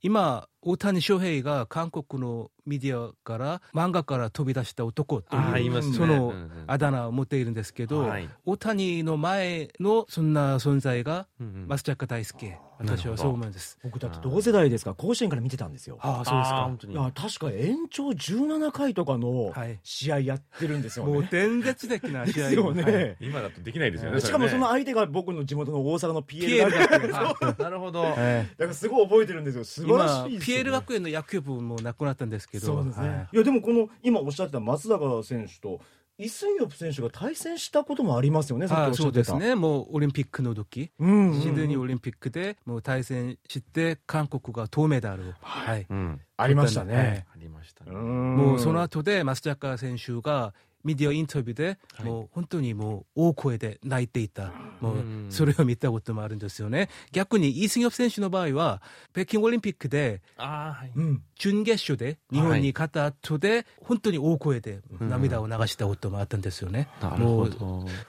[0.03, 6.35] 今大谷翔平が韓国のメディアから漫画から飛び出した男というその
[6.67, 8.29] あだ名を持っているんですけど、はい。
[8.45, 11.27] 大谷の前のそんな存在が
[11.67, 12.59] 松坂大輔。
[12.81, 13.77] 私はそう思うんです。
[13.83, 14.91] 僕だって同世代ですか？
[14.91, 15.99] ら甲子園から見てたんですよ。
[16.01, 16.57] ああそうですか。
[16.59, 16.93] あー本当に。
[16.93, 19.81] いや確か延長17回とかのはい。
[19.83, 22.35] 試合やってるんですよね、もう伝説的な試合。
[22.35, 23.17] ですよね、はい。
[23.21, 27.63] 今だとできないですよねしかもその相手が僕の地元の大阪の PL ピエール学園学園はい。
[27.63, 28.03] なるほど。
[28.03, 29.65] はいだからすごい覚えてるんですよ。
[29.65, 33.29] 素晴ら今しいピエール学園の野球部もなくなったんですけどそうですね、はい。
[33.33, 35.81] い、やでもこの今おっしゃってた松坂選手と
[36.21, 39.25] イ・スンヨプ選手が対戦したこともありますよねさっきあおっしゃってた。
[39.25, 39.55] そうですね。
[39.55, 40.91] もうオリンピックの時。
[40.99, 41.31] うん。
[41.31, 45.87] うんシドニーオリンピックでもう対戦して韓国が銅メダルを、はい。
[45.89, 46.21] うん。
[46.37, 46.89] ありましたはい。
[46.89, 47.93] ね、ありましたね。
[47.93, 48.37] うん。
[48.37, 50.55] もうその後で松坂選手が
[50.85, 56.89] メディアインタビューで、もう本当にもう大声で泣いていた、もううんそれを見たこともあるんですよね。
[57.13, 58.81] 逆にイ・スンヨプ選手の場合は、
[59.13, 66.89] 北京オリンピックでああはいうん準決勝で日本に勝った後で、本当に大声で涙を流したこともあったんですよね。
[67.03, 67.59] もうほど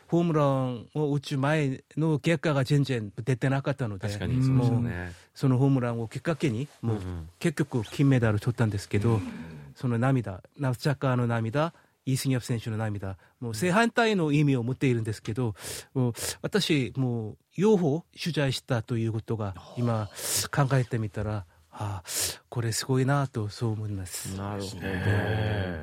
[0.08, 6.98] ホームランを打つ前の結果が全然出てなかったので、確かにそうですよもうねそのホームランをきっかけに、もう
[7.40, 9.22] 結局金メダル取ったんですけど、
[9.76, 11.74] その涙、ナチャカーの涙、
[12.10, 15.56] イースニャフ選手の涙、もう正反対の意味を持っているんですけど、
[15.94, 20.10] もう私、もう両方取材したということが、今、
[20.52, 22.04] 考えてみたら、ああ、
[22.50, 24.36] これすごいなと、そう思います。
[24.38, 25.80] なるほど、ね。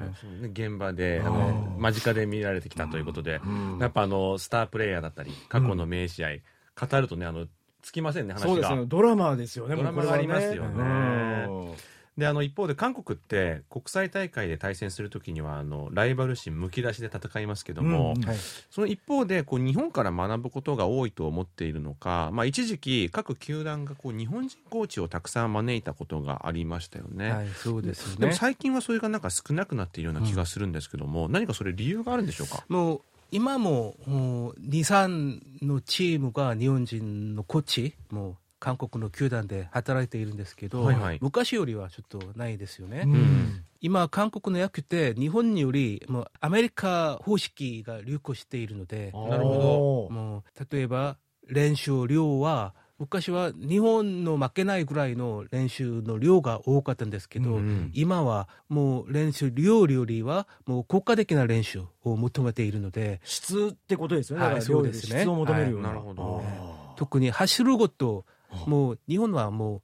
[0.53, 3.41] 現場であの間近で見られてきたということで、
[3.81, 6.29] やっぱあのスタープレイヤーだったり過去の名試合、
[6.79, 7.47] 語るとねあの
[7.83, 8.47] つきませんね話が。
[8.47, 9.77] そうですねドラマですよね。
[9.77, 11.47] ドラマがありますよね。
[11.49, 18.37] うんであの一方で韓国って国際大会で対戦するときにはあのライバル心むき出しで戦いますけども、うんはい
[18.71, 27.31] その一方でこう日本から学ぶことが多いと思っているのか、まあ、一時期各球団がこう日本人コーチをたくさん招いたことがありましたよね。
[27.31, 28.39] はい、そうですよでもね。
[28.39, 32.65] 最近はそれがなんか少なくなっているような気がするんですけども、何かそれ理由があるんでしょうか？
[32.69, 33.01] もう
[33.31, 34.71] 今ももう2、
[35.61, 41.19] 3のチームが日本人のコーチ、もう韓国の球団で働いているんですけど、はいはい。
[41.21, 43.05] 昔よりはちょっとないですよね。
[43.07, 43.65] うん。
[43.81, 57.91] 今、韓国の野球って日本よりもうアメリカ方式が流行しているので、なるほもう例えば練習量は昔は日本の負けないぐらいの練習の量が多かったんですけど、うんうん。
[57.95, 65.21] 今はもう練習量よりはもう国家的な練習を求めているので質ってことですよね、はいそうですね。
[65.21, 65.99] 質を求めるような、はい。
[65.99, 66.43] なるほど。
[66.97, 68.25] 特に走ること
[68.67, 69.83] もう日本はもう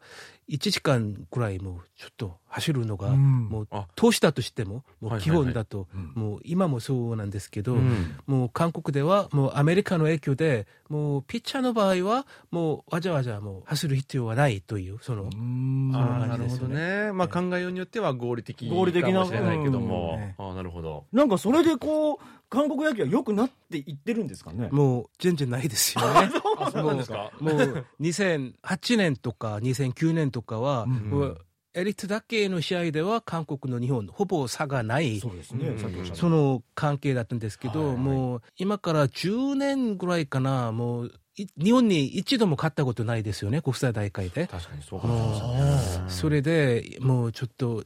[0.49, 3.45] 1時間ぐらいもうちょっと走るのがうん。
[3.49, 3.87] もうあ。
[3.95, 6.13] 投資だとしてももう基本だとうん。
[6.15, 8.17] もう今もそうなんですけど、うん。
[8.27, 15.91] もう韓国ではもうアメリカの影響でもうピッチャーの場合はもうわざわざもう走る必要はないというそのうん。
[15.93, 17.05] そあーなるほど感じですよね。
[17.07, 20.21] ね、まあ、考えようによっては合理的合理的なかもしれないけども、うん。
[20.21, 21.07] ねあーなるほど。
[21.13, 22.19] なんかそれでこう
[22.51, 24.69] 韓国野球は良くなっていってるんですかね？
[24.73, 26.31] もう全然ないですよね。
[26.59, 27.31] あそうなんですか？
[27.41, 35.73] もう2008年とか2009年とかは、うんもうエリートだけの試合では韓国の日本ほぼ差がないそうですね、う
[36.13, 36.15] ん。
[36.15, 37.97] その関係だったんですけど、はい。
[37.97, 44.47] もう今から10年ぐらいかなもうい日本に一度も勝ったことないですよね国際大会で。
[44.47, 47.85] 確かにそうかもしれないそれでもうちょっと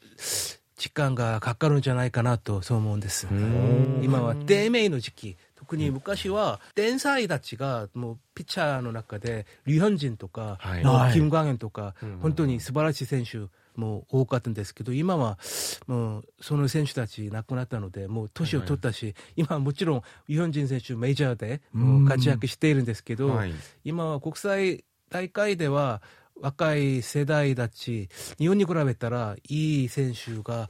[0.77, 3.29] 時間がかかるんじゃないかなとそう思うんです。
[3.33, 4.01] ん。
[4.03, 5.37] 今は低迷の時期
[5.67, 11.13] 特に昔は天才たちがもうピッチャーの中でリュ・ヒョンジンとか、はい。
[11.13, 12.19] キム・ガンエンとか、うん。
[12.21, 15.39] 本当に素晴らしい選手も多かったんですけど今は
[15.87, 23.53] もうその選手たち亡くなったのでもう年を取ったし、今はもちろんリュ・ヒョンジン選手メジャーでもう活躍しているんですけど、はい。
[23.85, 26.01] 今は国際大会では
[26.41, 30.69] 若い世代たち日本に比べたらいい選手が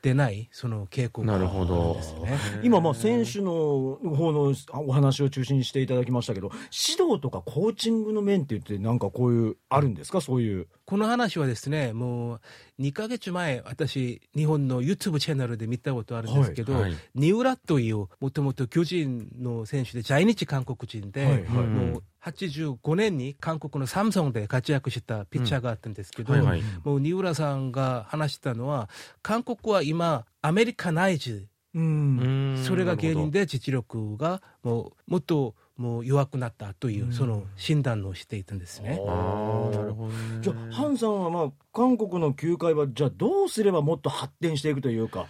[0.00, 1.74] 出ないその傾向がなるほど。
[1.74, 2.38] あるんですね。
[2.62, 4.54] 今まあ選手の方の
[4.86, 10.20] お話を中心にしていただきましたけど指導とかコーチングの面って言ってなんかこういうあるんですか？
[10.20, 10.68] そういう。
[10.84, 12.40] この話はですねもう
[12.80, 16.96] 2ヶ月前、私、日本の YouTube チャンネルで見たことあるんですけど、はいはい。
[17.14, 21.42] ニウラという、もともと巨人の選手で、在日韓国人で、はいはい。
[21.48, 26.62] もう85年に韓国のサムソンで活躍したピッチャーがあったんですけど、はいはい。
[26.84, 28.88] もうニウラさんが話したのは、
[29.22, 32.62] 韓国は今、アメリカナイズ、うん。
[32.64, 39.00] それが原因で実力がもうもっともう弱くなったという、その診断をしていたんですね。
[39.08, 45.26] ああなるほどねじゃあハンさんはまあ韓国の球界はじゃあどうすればもっと発展していくというか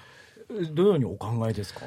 [0.51, 1.81] えどのようにお考えですか？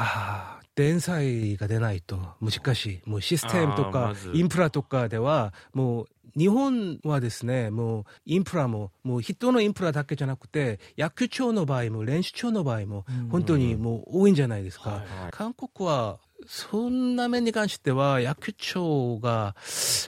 [0.00, 3.00] ああ、電災が出ないと難しい。
[3.04, 14.90] もうシステムとかインプラとかでは、もう日本はですね、もうインプラも、もう人のインプラだけじゃなくて、野球場の場合も練習場の場合も、本当にもう多いんじゃないですか。
[14.90, 19.56] はい韓国は、そんな面に関しては、野球場が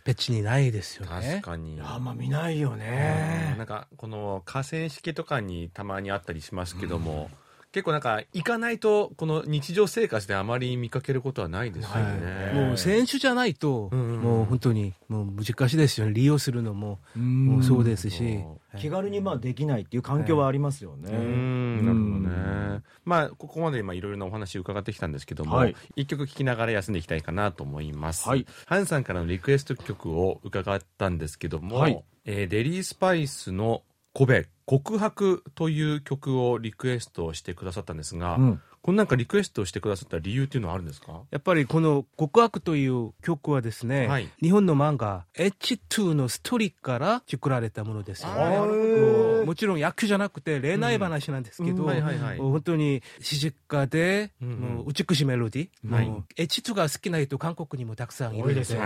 [0.04, 1.40] 別にないですよね。
[1.42, 1.80] 確かに。
[1.82, 2.78] あんま見ないようん。
[2.78, 7.30] ねなんかこの河川敷とかにたまにあったりしますけども、
[7.72, 12.52] 結構なんか行かないとこの日常生活であまり見かけることはないですよね。
[12.52, 14.20] ねもう選手じゃないと、うんうん。
[14.20, 16.12] もう本当にもう難しいですよね。
[16.12, 18.22] 利用するのも、もうそうですし。
[18.22, 18.60] も。
[18.76, 21.86] 気軽にまあできないっていう環境はありますよね、うーん。
[21.86, 22.82] なるほどね。
[23.04, 25.76] まあここまで今いろいろなお話伺ってきたんですけども、はい。
[25.94, 28.28] 一曲聴きながら休んでいきたいかなと思います。
[28.28, 28.46] はい。
[28.66, 32.04] ハンさんからのリクエスト曲を伺ったんですけども、はい。
[32.24, 33.82] えーデリースパイスの
[34.20, 38.62] コベ告白という曲をリクエストしてくださったんですが、うん。
[38.82, 41.22] このなんかリクエストしてくださった理由っていうのはあるんですか？
[41.30, 44.28] やっぱりこの「告白」という曲はですね、はい。
[44.42, 49.44] 日本の漫画「H2」のストーリーから作られたものですよね。
[49.46, 56.06] もちろん役じゃなくて恋愛話なんですけど、本当に詩実家で、うん美しいメロディー、はい。
[56.06, 58.56] もう H2 が好きな人韓国にもたくさんいるのでい。
[58.56, 58.80] ですよ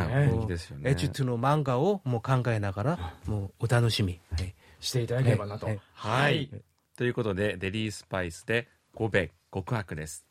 [0.79, 0.91] ね。
[0.93, 5.67] H2 の漫画をもう考えながらもうお楽しみ、はいしていただければなと。
[5.67, 5.79] はい。
[5.95, 6.51] はい、
[6.97, 10.27] ということで、デリースパイスで、五べ極悪です。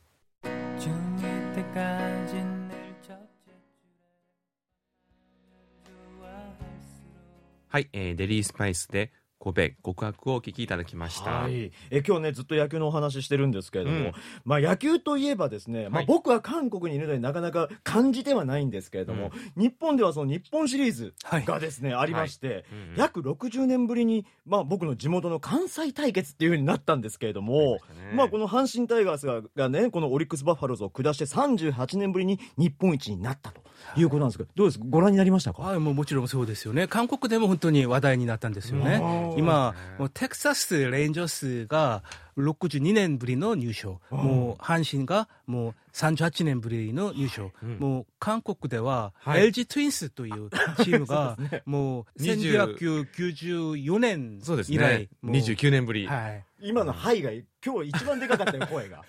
[7.68, 9.12] はい、えー、デリースパイスで、
[9.44, 11.32] ゴベ告白をお聞きいただきました。
[11.42, 14.14] はい、え今日ねずっと野球のお話ししてるんですけれども、うん。
[14.46, 21.14] まあ、野球といえばですね、まあ、はい僕は韓国にいるのでなかなか感じてはないんですけれども、日本ではその日本シリーズ
[21.46, 22.96] がですね、ありまして、うんうん。
[22.96, 27.80] 約60年ぶりに、まあ、僕の地元の関西対決っていう風になったんですけれども、
[28.16, 33.62] まあ、この阪神タイガースががねこのオリックス・バファローズを下して38年ぶりに日本一になったと
[33.98, 34.04] い。
[34.04, 35.62] うことなんですけどどうですご覧になりましたか？
[35.62, 36.88] はい、もうもちろんそうですよね。
[36.88, 39.02] 韓国でも本当に話題になったんですよね。
[39.33, 39.33] うん。
[39.38, 42.04] 今、もうテキサス・レンジャースが
[42.38, 44.00] 62年ぶりの入賞。
[44.10, 47.52] もう阪神がもう38年ぶりの入賞。
[47.62, 50.50] うんもう韓国でははい LG トゥインスという
[50.84, 56.08] チームがもう20 1994年そうです以来ね。、もう29年ぶり。
[56.08, 56.44] はい。
[56.66, 57.32] 今の「はい」が
[57.66, 59.04] 今日一番でかかったよ声が。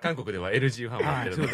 [0.00, 1.46] 韓国では LG ファンをやってるの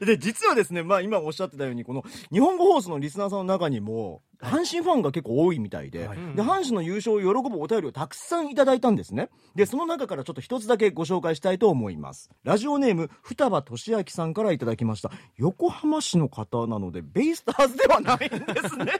[0.00, 0.06] で。
[0.06, 9.30] で、実はですね、まあ今おっしゃってたように、この日本語放送のリスナーさんの中にも、阪神ファンが結構多いみたいで、はいで、阪神の優勝を喜ぶお便りをたくさんいただいたんですね。
[9.54, 12.30] で、その中からちょっと一つだけご紹介したいと思います。
[12.44, 15.10] ラジオネーム、双葉俊明さんからいただきました。
[15.36, 18.92] 横浜市の方なので、ベイスターズではないんですね。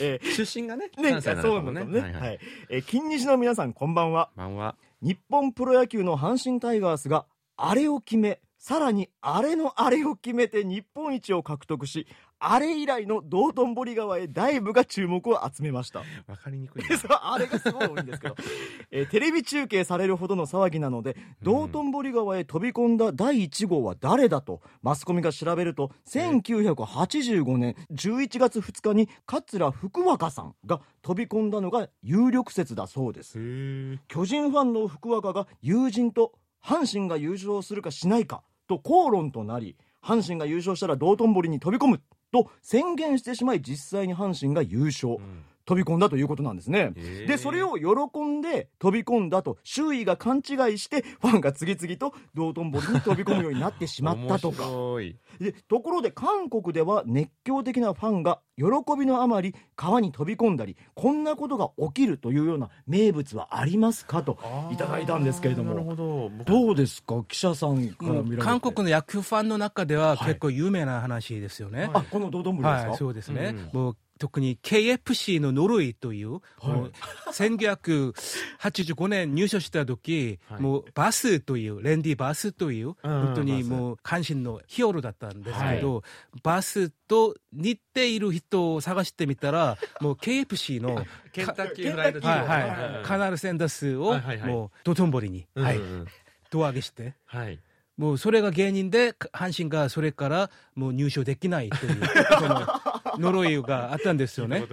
[0.00, 1.80] え出身がね、ーね、関西なそのかもね。
[1.82, 2.12] うなんですね。
[2.12, 2.38] はいはいはい。
[2.68, 4.30] えー金西の皆さん、こんばんは。
[4.34, 4.76] こんばんは。
[5.02, 7.26] 日本プロ野球の阪神タイガースが
[7.56, 12.06] あれを決めさらにあれのあれを決めて日本一を獲得し
[12.44, 16.00] あれ以来の道頓堀川へダイブが注目を集めました。
[16.26, 18.36] わかりにくい あれがすごい多いんですけど、
[18.90, 33.38] えーテレビ中継されるほどの騒ぎなので道頓堀川へ飛び込んだ第1号は誰だとマスコミが調べると1985年11月2日に桂福若さんが飛び込んだのが有力説だそうです。
[34.08, 42.00] 巨人ファンの福若が友人と阪神が優勝するかしないかと口論となり阪神が優勝したら道頓堀に飛び込む
[42.32, 45.44] と宣言してしまい実際に阪神が優勝、ん。
[45.64, 46.92] 飛び込んだということなんですね。
[47.26, 54.64] でそれを喜んで飛び込んだと周囲が勘違いしてファンが次々と道頓堀に飛び込むようになってしまったとか。
[55.38, 58.64] でところで韓国では熱狂的なファンが喜
[58.98, 64.38] びのあまり川に飛び込んだりこんなことが起きるというような名物はありますかと
[64.70, 66.28] いただいたんですけれどなるほもど。
[66.28, 71.90] 僕どうですか記者さんからもう見られて韓国の野球ファンの中でははい結構有名な話ですよね。
[71.92, 73.54] あこの道頓堀ですか、はい、そうですね。
[73.72, 76.92] うんもう特に KFC のノルイという、もう
[77.32, 80.60] 1985年入所した時、はい。
[80.60, 86.04] もうバスという、レンディ・バスという、うん本当にもう関心のヒーローだったんですけど、
[86.44, 94.48] バスと似ている人を探してみたら、 もう KFC の、 ケンタッキーフライドチはいキンはい、カナル・センダースをはいはいはい。
[94.48, 95.80] もう道頓堀に、はい、
[96.48, 97.58] 胴上げして、はい。
[97.98, 102.00] もうそれが芸人で、阪神がそれからもう入賞できないという、
[102.38, 102.66] その
[103.18, 104.66] 呪いがあったんですよね。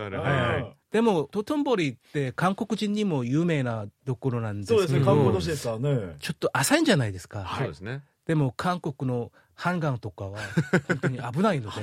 [0.92, 6.16] でも、トトンボリって韓国人にも有名なところなんですけど、そうですね、観光都市ですからね。
[6.20, 7.56] ちょっと浅いんじゃないですか。
[7.58, 10.39] そうですねでも韓国のハンガンとかは
[10.89, 11.77] 本当に危ないので、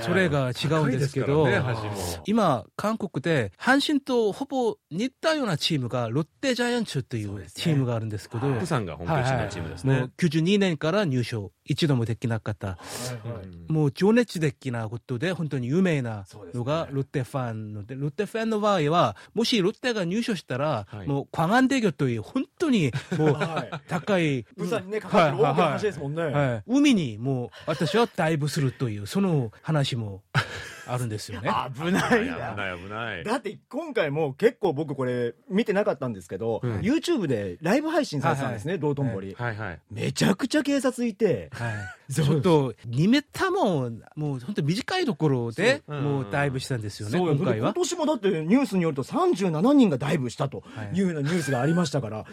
[0.00, 12.78] それが違うんですけど、高いですからね橋も今、韓国で阪神とほぼ似たようなチームがロッテジャイアンツというチームがあるんですけど、プサンが本拠地のチームですねもう92年から入賞、一度もできなかった、
[13.24, 26.22] うんもう情熱的なことで本当に有名なそうですねのがロッテファンので、ロッテファンの場合は、もしロッテが入賞したら、はいもう광안대교という本当にもうはい高い、プサンにね、かかってる大きな話ですもんね。
[26.22, 30.21] はい、海に もう私はダイブするというその話も。
[30.87, 31.49] あるんですよね。
[31.75, 32.55] 危ない危な。
[32.55, 39.33] ない危ないだって今回も結構僕これ見てなかったんですけど、うん YouTube でライブ配信されてたんですね、道頓堀。
[39.33, 41.71] はいはいめちゃくちゃ警察いて、は
[42.09, 47.73] い、ちょっと2メーターももう本当短いところでもうダイブしたんですよね、そうよ今回は今。
[47.73, 52.25] 年もだってニュースによると37人がダイブしたとはいいうようなニュースがありましたから、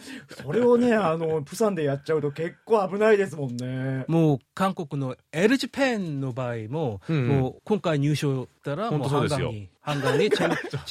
[0.43, 4.05] それをね、 あの、プサンでやっちゃうと結構危ないですもんね。
[4.09, 10.37] もう韓国の L ジペンの場合も、うんうんもう今回入賞したら、本もうハンガーに、ハンガーにチ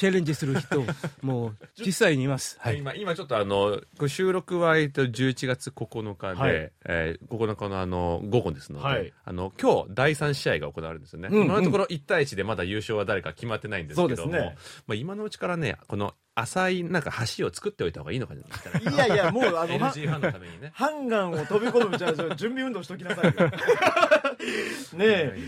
[0.06, 0.84] ャレンジする人、
[1.22, 2.58] もう 実際にいます。
[2.60, 2.78] はい。
[2.78, 6.72] 今今ちょっとあの収録はえっと11月9日で、はい。
[6.84, 9.12] えー9日のあの午後ですので、はい。
[9.24, 14.56] あの今日第3試合が行われるんですよね、うん今のところ1対1でまだ優勝は誰か決まってないんですけども、ね。
[14.86, 20.70] まあ、今のうちからねこの浅いなんか橋を作っておいた方がいいのかないやいや、もうあの、は NG ファンのためにね。
[20.74, 23.32] ハンガンを飛び込むじゃあ準備運動しときなさいよ。
[24.96, 25.38] ねえ。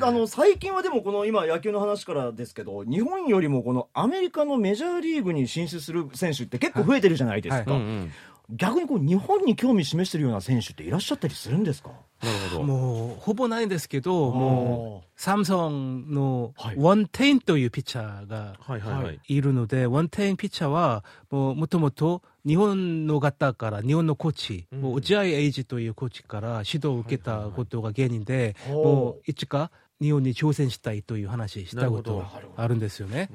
[0.00, 8.12] あの最近はでもこの今野球の話からですけど日本よりもこのアメリカのメジャーリーグに進出する選手って結構増えてるじゃないですか、うんうん。
[8.50, 11.90] 逆にこう日本に興味示してるような選手っていらっしゃったりするんですか？
[12.22, 12.62] なるほど。
[12.64, 16.76] もうほぼないんですけど、もうサムソンのはい。
[16.76, 19.20] ワンテインというピッチャーがはいはいはい、はい。
[19.28, 24.80] いるので、ワンテインピッチャーはもうもともと日本の方から、日本のコーチ、うん。
[24.80, 29.70] もう落合英二というコーチから指導を受けたことが芸人で、はいはいもういつか
[30.00, 32.24] 日本に挑戦したいという話したこと
[32.56, 33.28] あるんですよね。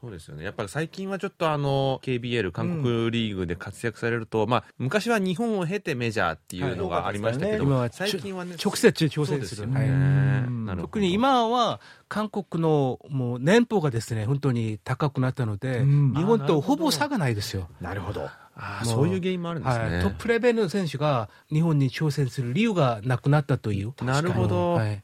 [0.00, 0.44] そうですよね。
[0.44, 9.56] やっぱり最近はちょっとあの KBL 韓国リーグで活躍されると、まあ、昔は日本を経てメジャーっていうのがありましたけど、今は最近はね直接挑戦する。
[9.56, 10.44] すよね、
[10.80, 16.14] 特に今は韓国のもう年俸がですね本当に高くなったので、うん。
[16.14, 17.68] 日本とほぼ差がないですよ。
[17.80, 23.92] なるほどあそういう原因もあるんですね、はい、トップレベルの選手が日本に挑戦する理由がなくなったという。
[24.04, 25.02] なるほど、はい、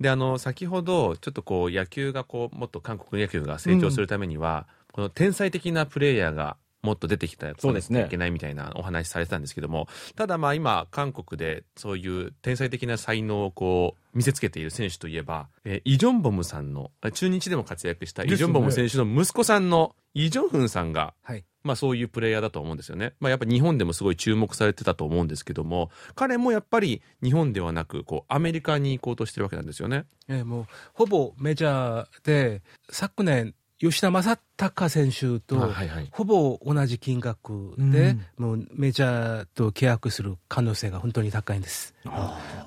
[0.00, 8.04] であの先ほどちょっとこう野球がこうもっと韓国野球が成長するためには、この天才的なプレーヤーがもっと出てきたそうですね。
[8.06, 9.86] いけないみたいなお話されてたんですけども
[10.16, 23.14] ただまあ今韓国でそういう天才的な才能をこう見せつけている選手といえば、えーイ・ジョンボムさんの中日でも活躍したイ・ジョンボム選手の息子さんのイ・ジョンフンさんがはいまあそういうプレイヤーだと思うんですよね。
[23.20, 30.04] まあやっぱ日本でもすごい注目されてたと思うんですけども、彼もやっぱり日本ではなく、こうアメリカに行こうとしてるわけなんですよね。
[30.28, 35.72] えーもうほぼメジャーで昨年吉田正尚選手と。
[36.12, 41.92] ほぼ同じ金額で、もうメジャーと契約する可能性が本当に高いんです。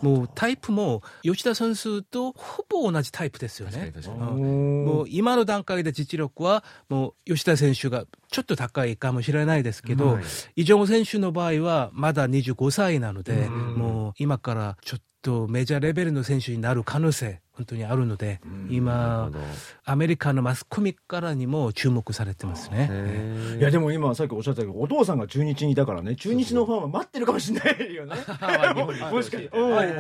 [0.01, 3.93] もうタイプも吉田選手とほぼ同じタイプですよね。
[4.05, 10.23] もう今の段階で実力はもう吉田選手がちょっと高いかもしれないですけど、はい。
[10.57, 13.75] イ・ジョン選手の場合はまだ25歳なので、うん。
[13.75, 19.31] もう今からちょっとメジャーレベルの選手になる可能性本当にあるので、な今
[19.85, 22.89] アメリカのマスコミからにも注目されてますね。
[23.57, 26.15] いやでも今さっきおっしゃったけどお父さんが中日にいたからね。
[26.15, 28.15] 中日のファンは待ってるかもしれないよね。
[29.11, 29.31] もし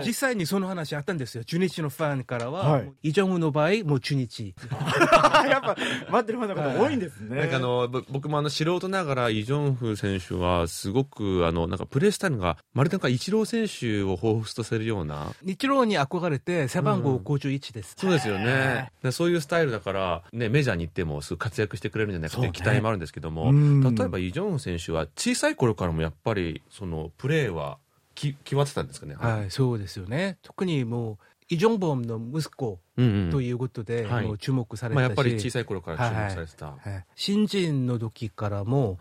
[0.05, 1.43] 実際にその話あったんですよ。
[1.43, 2.91] 中日のファンからは、はい。
[3.03, 4.53] イ・ジョンウの場合、もう中日。
[5.49, 5.75] やっぱ
[6.11, 7.37] 待ってるファンの方多いんですね。
[7.39, 15.27] なんかあのぼ僕もあの素人ながらイ・ジョンフ選手はすごくあのなんかプレースタイルがまるでなんかイチロー選手を彷彿とさせるような。
[15.43, 17.19] 日露に憧れて背番号
[17.49, 17.95] 51です。
[17.97, 18.91] そうですよね。
[19.03, 23.95] でそういうスタイルだから、ね、メジャーに行ってもすぐ活躍してくれるんじゃないかという期待もあるんですけども、うん。
[23.95, 27.77] 例えばイ・ジョンフ選手は小さい頃からもやっぱりそのプレーは
[28.15, 30.37] き決まってたんですかね、はい、そうですよね。
[30.41, 31.17] 特にもう
[31.47, 34.25] イ・ジョンボムの息子ということで、はい。
[34.25, 36.65] もう注目されまあ、たし、やっぱり小さい頃から注目されてた。
[36.67, 36.89] はい。
[36.89, 37.05] はい。
[37.15, 38.97] 新人の時からも、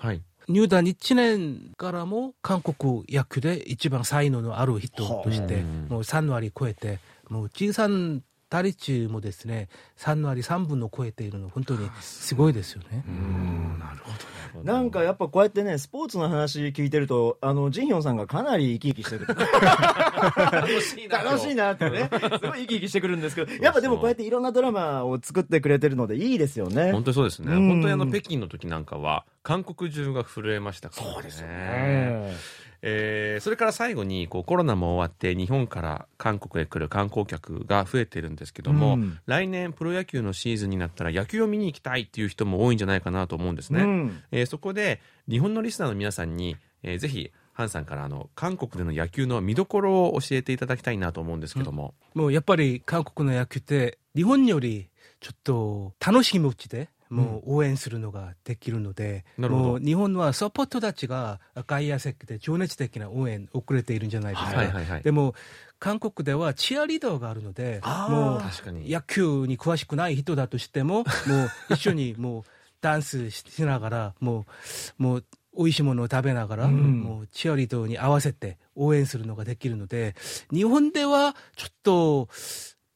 [0.46, 6.98] 入団1年からも韓国野球で一番才能のある人として、はあもう3割超えて、
[7.30, 8.20] もう小さな
[8.54, 13.04] 打率もですね、3割3分の超えているの、本当にすごいですよね。
[14.62, 19.26] なんかやっぱこうやってね、スポーツの話聞いてると、あの、ジンヒョンさんがかなり生き生きしてる。
[19.26, 21.18] 楽しいな。
[21.24, 26.92] 楽しいなってね、すごい生き生きしてくるんですけど、やっぱでもこうやっていろんなドラマを作ってくれてるのでいいですよね。
[26.92, 27.52] 本当にそうですね。
[27.52, 31.12] うん本当にあの、北京の時なんかは、韓国中が震えましたからね。
[31.14, 32.36] そうですよえ
[32.86, 39.18] えーそれから最後にこうコロナも終わって日本から韓国へ来る観光客が増えてるんですけども、うん。
[39.26, 44.22] 来年プロ野球のシーズンになったら野球を見に行きたいっていう人も多いんじゃないかなと思うんですね、うん。
[44.30, 59.68] えーそこで日本のリスナーの皆さんに、えーぜひハンさんからあの韓国での野球の見どころを教えていただきたいなと思うんですけども、もうやっぱり韓国の野球って、日本よりちょっと楽しい気持ちで、もう応援するのができるので、なるほど。
[59.70, 64.56] もう日本はサポートたちが外野席で情熱的な応援遅れているんじゃないですか。
[64.56, 65.02] はいはいはい。
[65.02, 65.34] でも
[65.78, 71.04] 韓国ではチアリーダーがあるので、もう確かに野球に詳しくない人だとしても、もう
[71.70, 72.44] 一緒にもう
[72.80, 74.46] ダンスしながら、も
[74.98, 75.24] う、もう、
[75.56, 77.00] 美味しいものを食べながら、ん。
[77.00, 80.14] もうチアリーダーに合わせて応援するのができるので、
[80.52, 82.28] 日本ではちょっと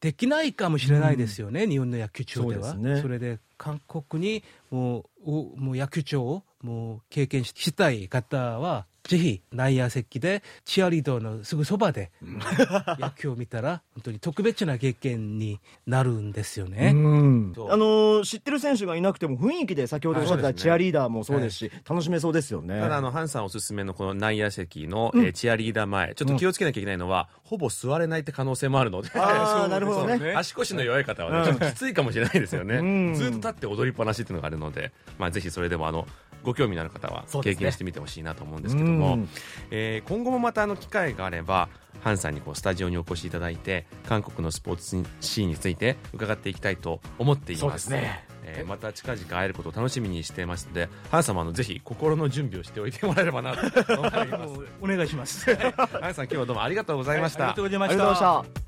[0.01, 2.73] できないかもしれないですよね、日本の野球長では。
[2.73, 16.91] そねれで韓国にもうおもう野球長をもう経験ししたい方は、ぜひ内野席でチアリーダーのすぐそばで野球を見たら本当に特別な経験になるんですよね。
[16.91, 22.81] あのー知ってる選手がいなくても雰囲気で先ほどおっしゃってたチアリーダーもそうですし、楽しめそうですよね。
[22.81, 29.09] ただあのハンさんおすすめのこの内野席の、えーチアリーダー前ちょっと気をつけなきゃいけないのは、ほぼ座れないって可能性もあるので。
[29.11, 30.35] なるほどね。
[30.37, 33.15] 足腰の弱い方はね、ちょっときついかもしれないですよね、うん。
[33.15, 36.07] ずっと立って踊りっぱなしっていうのがあるので、まあ、ぜひそれでもあの
[36.49, 39.29] ご興味のある方は経験してみてほしいなと思うんですけども、うん。
[39.71, 41.69] えー今後もまたあの機会があれば
[42.01, 47.61] ハンさんにこうスタジオにお越しいただいて韓国のスポーツシーンについて伺っていきたいと思っています。
[47.61, 48.25] そうですね。
[48.45, 53.61] えーまた近々会えることを楽しみにしていますのでハンさんもあのぜひ心の準備をしておいてもらえればなと
[53.95, 54.55] 思います。
[54.81, 55.55] お願いします。
[55.55, 58.68] ハンさん今日はどうもありがとうございました、ありがとうございまありしがとうございまた。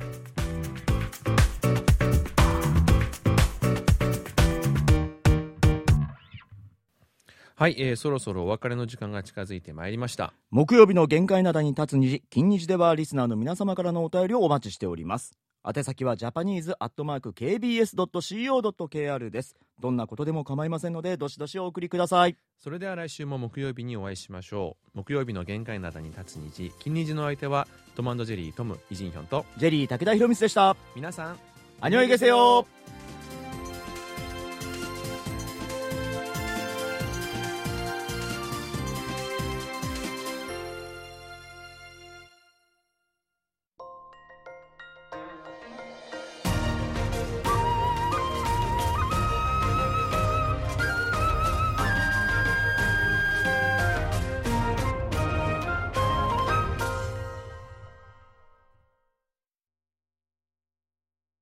[7.60, 15.36] はい、えーそろそろお別れの時間が近づいてまいりました木曜日の限界灘に立つ虹、金日ではリスナーの皆様からのお便りをお待ちしております。
[15.62, 19.56] 宛先はジャパニーズアットマーク KBS.CO.KR です。
[19.78, 22.38] どんなことでも構いませんので、どしどしお送りください。
[22.58, 30.78] それでは来週も木曜日にお会いしましょう木曜日の限界灘に立つ虹金虹の相手はトムジェリートムイジンヒョンとジェリー武田博光でした。
[30.96, 31.38] 皆さん
[31.82, 32.66] アニョイゲセヨ